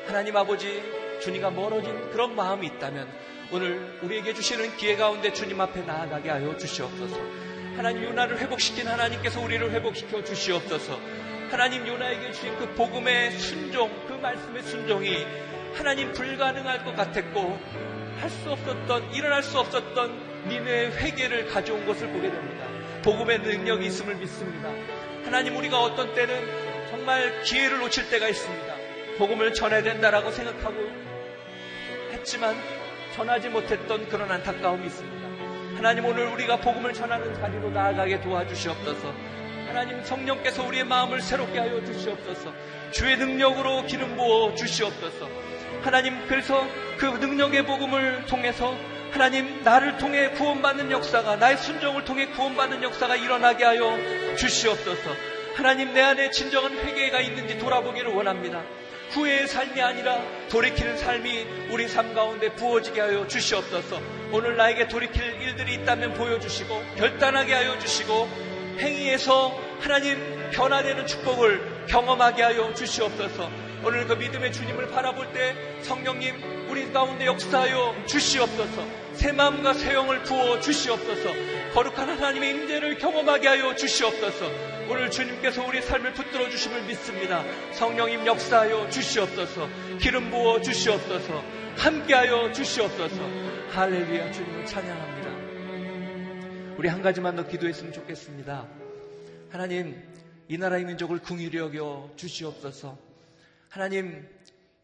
하나님 0.07 0.35
아버지 0.37 0.83
주님과 1.21 1.51
멀어진 1.51 2.11
그런 2.11 2.35
마음이 2.35 2.67
있다면 2.67 3.09
오늘 3.51 3.99
우리에게 4.03 4.35
주시는 4.35 4.77
기회 4.77 4.97
가운데 4.97 5.33
주님 5.33 5.61
앞에 5.61 5.83
나아가게 5.83 6.31
하여 6.31 6.57
주시옵소서. 6.57 7.17
하나님 7.77 8.05
요나를 8.05 8.39
회복시킨 8.39 8.87
하나님께서 8.89 9.41
우리를 9.41 9.71
회복시켜 9.71 10.23
주시옵소서. 10.25 10.99
하나님 11.51 11.87
요나에게 11.87 12.33
주신 12.33 12.57
그 12.59 12.75
복음의 12.75 13.33
순종, 13.33 13.91
그 14.07 14.13
말씀의 14.15 14.63
순종이 14.65 15.27
하나님 15.75 16.13
불가능할 16.13 16.85
것 16.85 16.95
같았고 16.95 17.59
할 18.21 18.31
수 18.31 18.51
없었던, 18.51 19.15
일어날 19.15 19.43
수 19.45 19.59
없었던 19.59 20.49
니네의 20.49 20.97
회개를 20.97 21.47
가져온 21.47 21.87
것을 21.87 22.09
보게 22.09 22.31
됩니다. 22.31 22.67
복음의 23.03 23.39
능력이 23.39 23.87
있음을 23.87 24.17
믿습니다. 24.17 24.69
하나님 25.25 25.57
우리가 25.57 25.81
어떤 25.81 26.15
때는 26.15 26.89
정말 26.91 27.43
기회를 27.43 27.79
놓칠 27.79 28.11
때가 28.11 28.29
있습니다. 28.29 28.75
복음을 29.19 29.55
전해야 29.55 29.83
된다라고 29.83 30.33
생각하고 30.33 30.75
했지만 32.29 32.55
전하지 33.15 33.49
못했던 33.49 34.07
그런 34.09 34.31
안타까움이 34.31 34.87
있습니다. 34.87 35.29
하나님 35.77 36.05
오늘 36.05 36.27
우리가 36.27 36.61
복음을 36.61 36.93
전하는 36.93 37.35
자리로 37.35 37.71
나아가게 37.71 38.21
도와주시옵소서. 38.21 39.15
하나님 39.67 40.03
성령께서 40.05 40.63
우리의 40.67 40.85
마음을 40.85 41.23
새롭게 41.23 41.59
하여 41.59 41.83
주시옵소서. 41.85 42.53
주의 42.91 43.17
능력으로 43.17 43.85
기름 43.87 44.17
부어 44.17 44.55
주시옵소서. 44.55 45.29
하나님 45.83 46.27
그래서 46.27 46.67
그 46.99 47.07
능력의 47.07 47.65
복음을 47.65 48.27
통해서 48.27 48.77
하나님 49.11 49.63
나를 49.63 49.97
통해 49.97 50.31
구원받는 50.33 50.91
역사가 50.91 51.37
나의 51.37 51.57
순종을 51.57 52.05
통해 52.05 52.27
구원받는 52.27 52.83
역사가 52.83 53.17
일어나게 53.17 53.65
하여 53.65 53.97
주시옵소서. 54.37 55.11
하나님 55.55 55.95
내 55.95 56.03
안에 56.03 56.31
진정한 56.31 56.77
회개가 56.77 57.21
있는지 57.21 57.59
돌아보기를 57.59 58.13
원합니다. 58.13 58.63
후회의 59.11 59.49
삶이 59.49 59.81
아니라 59.81 60.21
돌이키는 60.49 60.99
삶이 60.99 61.47
우리 61.71 61.89
삶 61.89 62.15
가운데 62.15 62.55
부어지게 62.55 63.01
하여 63.01 63.27
주시옵소서. 63.27 64.01
오늘 64.31 64.57
나에게 64.57 64.89
돌이킬 64.89 65.23
일들이 65.41 65.75
있다면 65.75 66.15
보여주시고 66.15 66.83
결단하게 66.97 67.55
하여 67.55 67.79
주시고 67.79 68.29
행위에서 68.79 69.59
하나님 69.81 70.19
변화되는 70.51 71.07
축복을 71.07 71.87
경험하게 71.89 72.43
하여 72.43 72.75
주시옵소서. 72.75 73.51
오늘 73.85 74.07
그 74.07 74.15
믿음의 74.15 74.53
주님을 74.53 74.91
바라볼 74.91 75.33
때 75.33 75.55
성령님 75.83 76.69
우리 76.69 76.93
가운데 76.93 77.27
역사하여 77.27 78.05
주시옵소서. 78.07 78.85
새 79.15 79.33
마음과 79.33 79.73
새 79.75 79.95
영을 79.95 80.23
부어 80.23 80.61
주시옵소서. 80.61 81.31
거룩한 81.73 82.09
하나님의 82.09 82.51
임재를 82.51 82.99
경험하게 82.99 83.49
하여 83.49 83.75
주시옵소서. 83.75 84.78
오늘 84.91 85.11
주님께서 85.11 85.67
우리 85.67 85.83
삶을 85.83 86.15
붙들어 86.15 86.49
주심을 86.49 86.85
믿습니다. 86.85 87.45
성령님 87.75 88.27
역사하여 88.27 88.89
주시옵소서. 88.89 89.69
기름 90.01 90.31
부어 90.31 90.63
주시옵소서. 90.63 91.45
함께하여 91.77 92.53
주시옵소서. 92.53 93.17
할렐루야 93.69 94.33
주님을 94.33 94.65
찬양합니다. 94.65 95.29
우리 96.79 96.89
한 96.89 97.03
가지만 97.03 97.37
더 97.37 97.47
기도했으면 97.47 97.93
좋겠습니다. 97.93 98.67
하나님 99.51 100.03
이 100.49 100.57
나라의 100.57 100.87
민족을 100.87 101.19
궁일히 101.19 101.59
여겨 101.59 102.13
주시옵소서. 102.17 102.97
하나님 103.69 104.27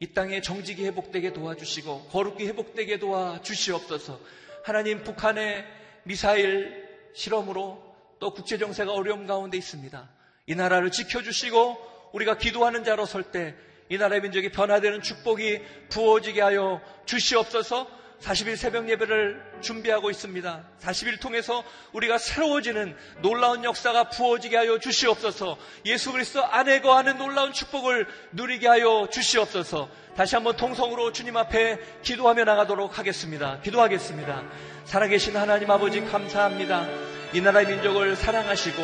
이 0.00 0.12
땅에 0.12 0.42
정직이 0.42 0.84
회복되게 0.84 1.32
도와주시고 1.32 2.08
거룩이 2.10 2.46
회복되게 2.48 2.98
도와주시옵소서. 2.98 4.20
하나님 4.64 5.02
북한의 5.02 5.64
미사일 6.02 6.84
실험으로 7.14 7.83
또 8.24 8.32
국제 8.32 8.56
정세가 8.56 8.90
어려움 8.90 9.26
가운데 9.26 9.58
있습니다. 9.58 10.08
이 10.46 10.54
나라를 10.54 10.90
지켜주시고 10.90 12.10
우리가 12.14 12.38
기도하는 12.38 12.82
자로 12.82 13.04
설 13.04 13.24
때 13.24 13.54
이 13.90 13.98
나라의 13.98 14.22
민족이 14.22 14.48
변화되는 14.50 15.02
축복이 15.02 15.60
부어지게 15.90 16.40
하여 16.40 16.80
주시옵소서. 17.04 17.86
40일 18.22 18.56
새벽 18.56 18.88
예배를 18.88 19.58
준비하고 19.60 20.10
있습니다. 20.10 20.64
40일 20.80 21.20
통해서 21.20 21.62
우리가 21.92 22.16
새로워지는 22.16 22.96
놀라운 23.20 23.62
역사가 23.62 24.08
부어지게 24.08 24.56
하여 24.56 24.78
주시옵소서. 24.78 25.58
예수 25.84 26.12
그리스도 26.12 26.42
안에 26.46 26.80
거하는 26.80 27.18
놀라운 27.18 27.52
축복을 27.52 28.06
누리게 28.32 28.66
하여 28.66 29.06
주시옵소서. 29.12 29.90
다시 30.16 30.34
한번 30.34 30.56
통성으로 30.56 31.12
주님 31.12 31.36
앞에 31.36 31.78
기도하며 32.02 32.44
나가도록 32.44 32.98
하겠습니다. 32.98 33.60
기도하겠습니다. 33.60 34.42
살아계신 34.86 35.36
하나님 35.36 35.70
아버지 35.70 36.00
감사합니다. 36.00 37.13
이 37.34 37.40
나라의 37.40 37.66
민족을 37.66 38.14
사랑하시고 38.14 38.80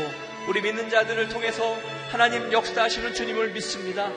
우리 0.48 0.60
믿는 0.60 0.90
자들을 0.90 1.28
통해서 1.28 1.78
하나님 2.10 2.52
역사하시는 2.52 3.14
주님을 3.14 3.52
믿습니다. 3.52 4.10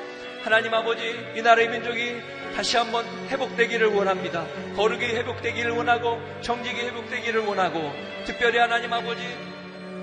하나님 0.44 0.74
아버지 0.74 1.04
이 1.36 1.42
나라의 1.44 1.70
민족이 1.70 2.20
다시 2.56 2.78
한번 2.78 3.06
회복되기를 3.30 3.94
원합니다. 3.94 4.48
거룩이 4.76 5.06
회복되기를 5.06 5.70
원하고 5.74 6.20
정직이 6.42 6.82
회복되기를 6.82 7.42
원하고 7.42 7.94
특별히 8.26 8.58
하나님 8.58 8.92
아버지 8.92 9.22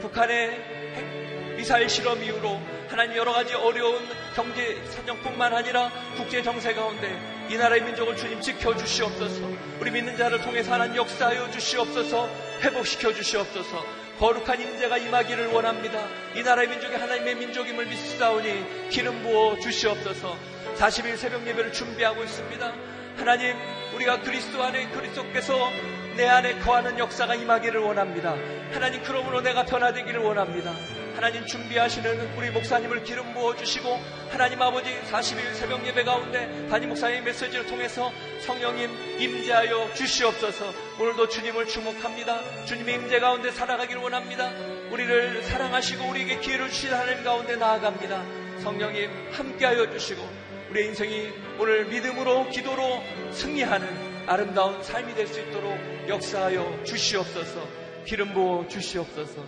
북한의 0.00 1.56
미사일 1.56 1.88
실험 1.88 2.22
이후로 2.22 2.60
하나님 2.88 3.16
여러 3.16 3.32
가지 3.32 3.54
어려운 3.54 3.98
경제 4.36 4.80
사정뿐만 4.90 5.52
아니라 5.54 5.90
국제 6.16 6.40
정세 6.40 6.72
가운데 6.72 7.18
이 7.50 7.56
나라의 7.56 7.82
민족을 7.82 8.16
주님 8.16 8.40
지켜 8.40 8.76
주시옵소서. 8.76 9.42
우리 9.80 9.90
믿는 9.90 10.16
자를 10.16 10.40
통해서 10.40 10.72
하나님 10.72 10.94
역사하여 10.94 11.50
주시옵소서. 11.50 12.30
회복시켜 12.62 13.12
주시옵소서. 13.12 13.99
거룩한 14.20 14.60
임재가 14.60 14.98
임하기를 14.98 15.46
원합니다. 15.46 15.98
이 16.36 16.42
나라의 16.42 16.68
민족이 16.68 16.94
하나님의 16.94 17.36
민족임을 17.36 17.86
믿사오니 17.86 18.90
기름 18.90 19.22
부어 19.22 19.58
주시옵소서. 19.58 20.36
40일 20.76 21.16
새벽 21.16 21.46
예배를 21.46 21.72
준비하고 21.72 22.22
있습니다. 22.22 22.72
하나님, 23.16 23.56
우리가 23.94 24.20
그리스도 24.20 24.62
안에 24.62 24.90
그리스도께서 24.90 25.70
내 26.16 26.26
안에 26.28 26.58
거하는 26.58 26.98
역사가 26.98 27.34
임하기를 27.34 27.80
원합니다. 27.80 28.34
하나님, 28.72 29.02
그러므로 29.02 29.40
내가 29.40 29.64
변화되기를 29.64 30.20
원합니다. 30.20 30.74
하나님 31.20 31.44
준비하시는 31.44 32.34
우리 32.38 32.48
목사님을 32.50 33.04
기름 33.04 33.34
부어 33.34 33.54
주시고 33.54 33.90
하나님 34.30 34.62
아버지 34.62 34.88
40일 35.10 35.52
새벽 35.52 35.86
예배 35.86 36.02
가운데 36.04 36.66
담임 36.70 36.88
목사님 36.88 37.22
메시지를 37.24 37.66
통해서 37.66 38.10
성령님 38.46 39.20
임재하여 39.20 39.92
주시옵소서. 39.92 40.72
오늘도 40.98 41.28
주님을 41.28 41.66
주목합니다. 41.66 42.64
주님의 42.64 42.94
임재 42.94 43.20
가운데 43.20 43.50
살아가기를 43.50 44.00
원합니다. 44.00 44.50
우리를 44.90 45.42
사랑하시고 45.42 46.08
우리에게 46.08 46.40
기회를 46.40 46.70
주신 46.70 46.90
하나님 46.94 47.22
가운데 47.22 47.54
나아갑니다. 47.54 48.24
성령님 48.62 49.10
함께하여 49.30 49.90
주시고 49.90 50.26
우리의 50.70 50.86
인생이 50.86 51.32
오늘 51.58 51.84
믿음으로 51.84 52.48
기도로 52.48 53.02
승리하는 53.32 54.24
아름다운 54.26 54.82
삶이 54.82 55.14
될 55.14 55.26
수 55.26 55.38
있도록 55.38 55.76
역사하여 56.08 56.84
주시옵소서. 56.84 57.68
기름 58.06 58.32
부어 58.32 58.66
주시옵소서. 58.68 59.44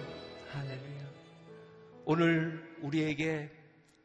할렐루야. 0.52 0.91
오늘 2.04 2.60
우리에게 2.80 3.50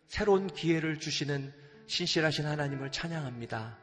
새로운 0.08 0.48
기회를 0.48 1.00
주시는 1.00 1.52
신실하신 1.88 2.46
하나님을 2.46 2.92
찬양합니다. 2.92 3.78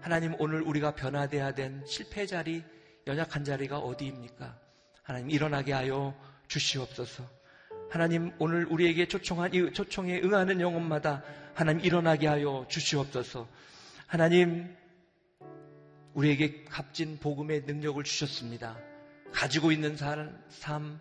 하나님 0.00 0.34
오늘 0.38 0.62
우리가 0.62 0.94
변화돼야 0.94 1.52
된 1.54 1.82
실패 1.84 2.26
자리, 2.26 2.62
연약한 3.06 3.44
자리가 3.44 3.78
어디입니까? 3.78 4.58
하나님 5.02 5.30
일어나게 5.30 5.72
하여 5.72 6.14
주시옵소서. 6.46 7.28
하나님 7.90 8.32
오늘 8.38 8.66
우리에게 8.66 9.06
초청한 9.08 9.54
이 9.54 9.72
초청에 9.72 10.20
응하는 10.22 10.60
영혼마다 10.60 11.22
하나님 11.54 11.84
일어나게 11.84 12.26
하여 12.26 12.66
주시옵소서. 12.68 13.48
하나님 14.06 14.76
우리에게 16.14 16.64
값진 16.64 17.18
복음의 17.18 17.62
능력을 17.66 18.02
주셨습니다. 18.04 18.78
가지고 19.32 19.72
있는 19.72 19.96
삶, 19.96 21.00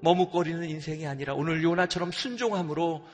머뭇거리는 0.00 0.68
인생이 0.68 1.06
아니라 1.06 1.34
오늘 1.34 1.62
요나처럼 1.62 2.12
순종함으로 2.12 3.06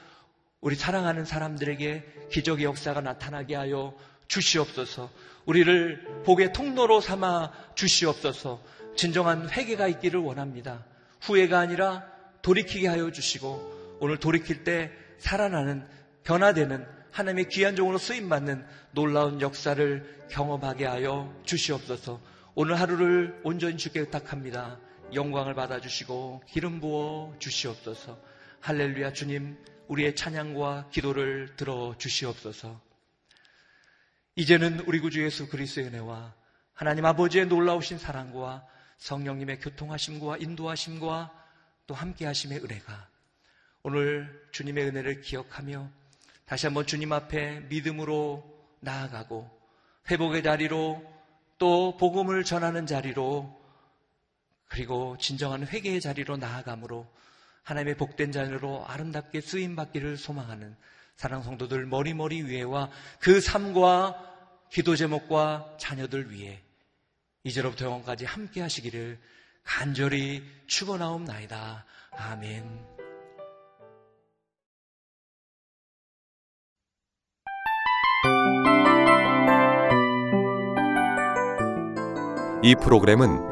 우리 0.60 0.76
사랑하는 0.76 1.24
사람들에게 1.24 2.28
기적의 2.30 2.64
역사가 2.64 3.00
나타나게 3.00 3.54
하여 3.54 3.94
주시옵소서. 4.28 5.10
우리를 5.44 6.22
복의 6.24 6.52
통로로 6.52 7.00
삼아 7.00 7.50
주시옵소서. 7.74 8.62
진정한 8.96 9.50
회개가 9.50 9.88
있기를 9.88 10.20
원합니다. 10.20 10.84
후회가 11.22 11.58
아니라 11.58 12.06
돌이키게 12.42 12.86
하여 12.88 13.10
주시고 13.10 13.98
오늘 14.00 14.18
돌이킬 14.18 14.64
때 14.64 14.90
살아나는 15.18 15.86
변화되는 16.24 16.86
하나님의 17.10 17.48
귀한 17.48 17.76
종으로 17.76 17.98
쓰임 17.98 18.28
받는 18.28 18.64
놀라운 18.92 19.40
역사를 19.40 20.26
경험하게 20.30 20.86
하여 20.86 21.32
주시옵소서. 21.44 22.20
오늘 22.54 22.80
하루를 22.80 23.40
온전히 23.44 23.76
주께 23.76 24.00
의탁합니다. 24.00 24.78
영광을 25.14 25.54
받아 25.54 25.80
주시고 25.80 26.42
기름 26.48 26.80
부어 26.80 27.34
주시옵소서. 27.38 28.18
할렐루야 28.60 29.12
주님 29.12 29.58
우리의 29.88 30.16
찬양과 30.16 30.88
기도를 30.90 31.56
들어 31.56 31.94
주시옵소서. 31.98 32.80
이제는 34.36 34.80
우리 34.86 35.00
구주 35.00 35.22
예수 35.22 35.48
그리스도의 35.48 35.88
은혜와 35.88 36.34
하나님 36.72 37.04
아버지의 37.04 37.46
놀라우신 37.46 37.98
사랑과 37.98 38.66
성령님의 38.96 39.60
교통하심과 39.60 40.38
인도하심과 40.38 41.32
또 41.86 41.94
함께 41.94 42.24
하심의 42.24 42.58
은혜가 42.64 43.08
오늘 43.82 44.46
주님의 44.52 44.86
은혜를 44.86 45.20
기억하며 45.20 45.90
다시 46.46 46.66
한번 46.66 46.86
주님 46.86 47.12
앞에 47.12 47.60
믿음으로 47.68 48.44
나아가고 48.80 49.50
회복의 50.10 50.42
자리로 50.42 51.02
또 51.58 51.96
복음을 51.96 52.44
전하는 52.44 52.86
자리로 52.86 53.61
그리고 54.72 55.18
진정한 55.18 55.66
회개의 55.66 56.00
자리로 56.00 56.38
나아감으로 56.38 57.06
하나님의 57.62 57.94
복된 57.98 58.32
자녀로 58.32 58.86
아름답게 58.86 59.42
쓰임 59.42 59.76
받기를 59.76 60.16
소망하는 60.16 60.74
사랑 61.14 61.42
성도들 61.42 61.84
머리머리 61.84 62.42
위에와 62.44 62.90
그 63.20 63.42
삶과 63.42 64.16
기도 64.70 64.96
제목과 64.96 65.76
자녀들 65.78 66.30
위해 66.30 66.62
이제로부터 67.44 67.84
영원까지 67.84 68.24
함께 68.24 68.62
하시기를 68.62 69.20
간절히 69.62 70.42
축원하옵나이다. 70.66 71.84
아멘. 72.12 72.92
이 82.62 82.74
프로그램은 82.76 83.51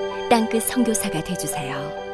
땅끝 0.31 0.63
성교사가 0.63 1.21
되주세요 1.25 2.10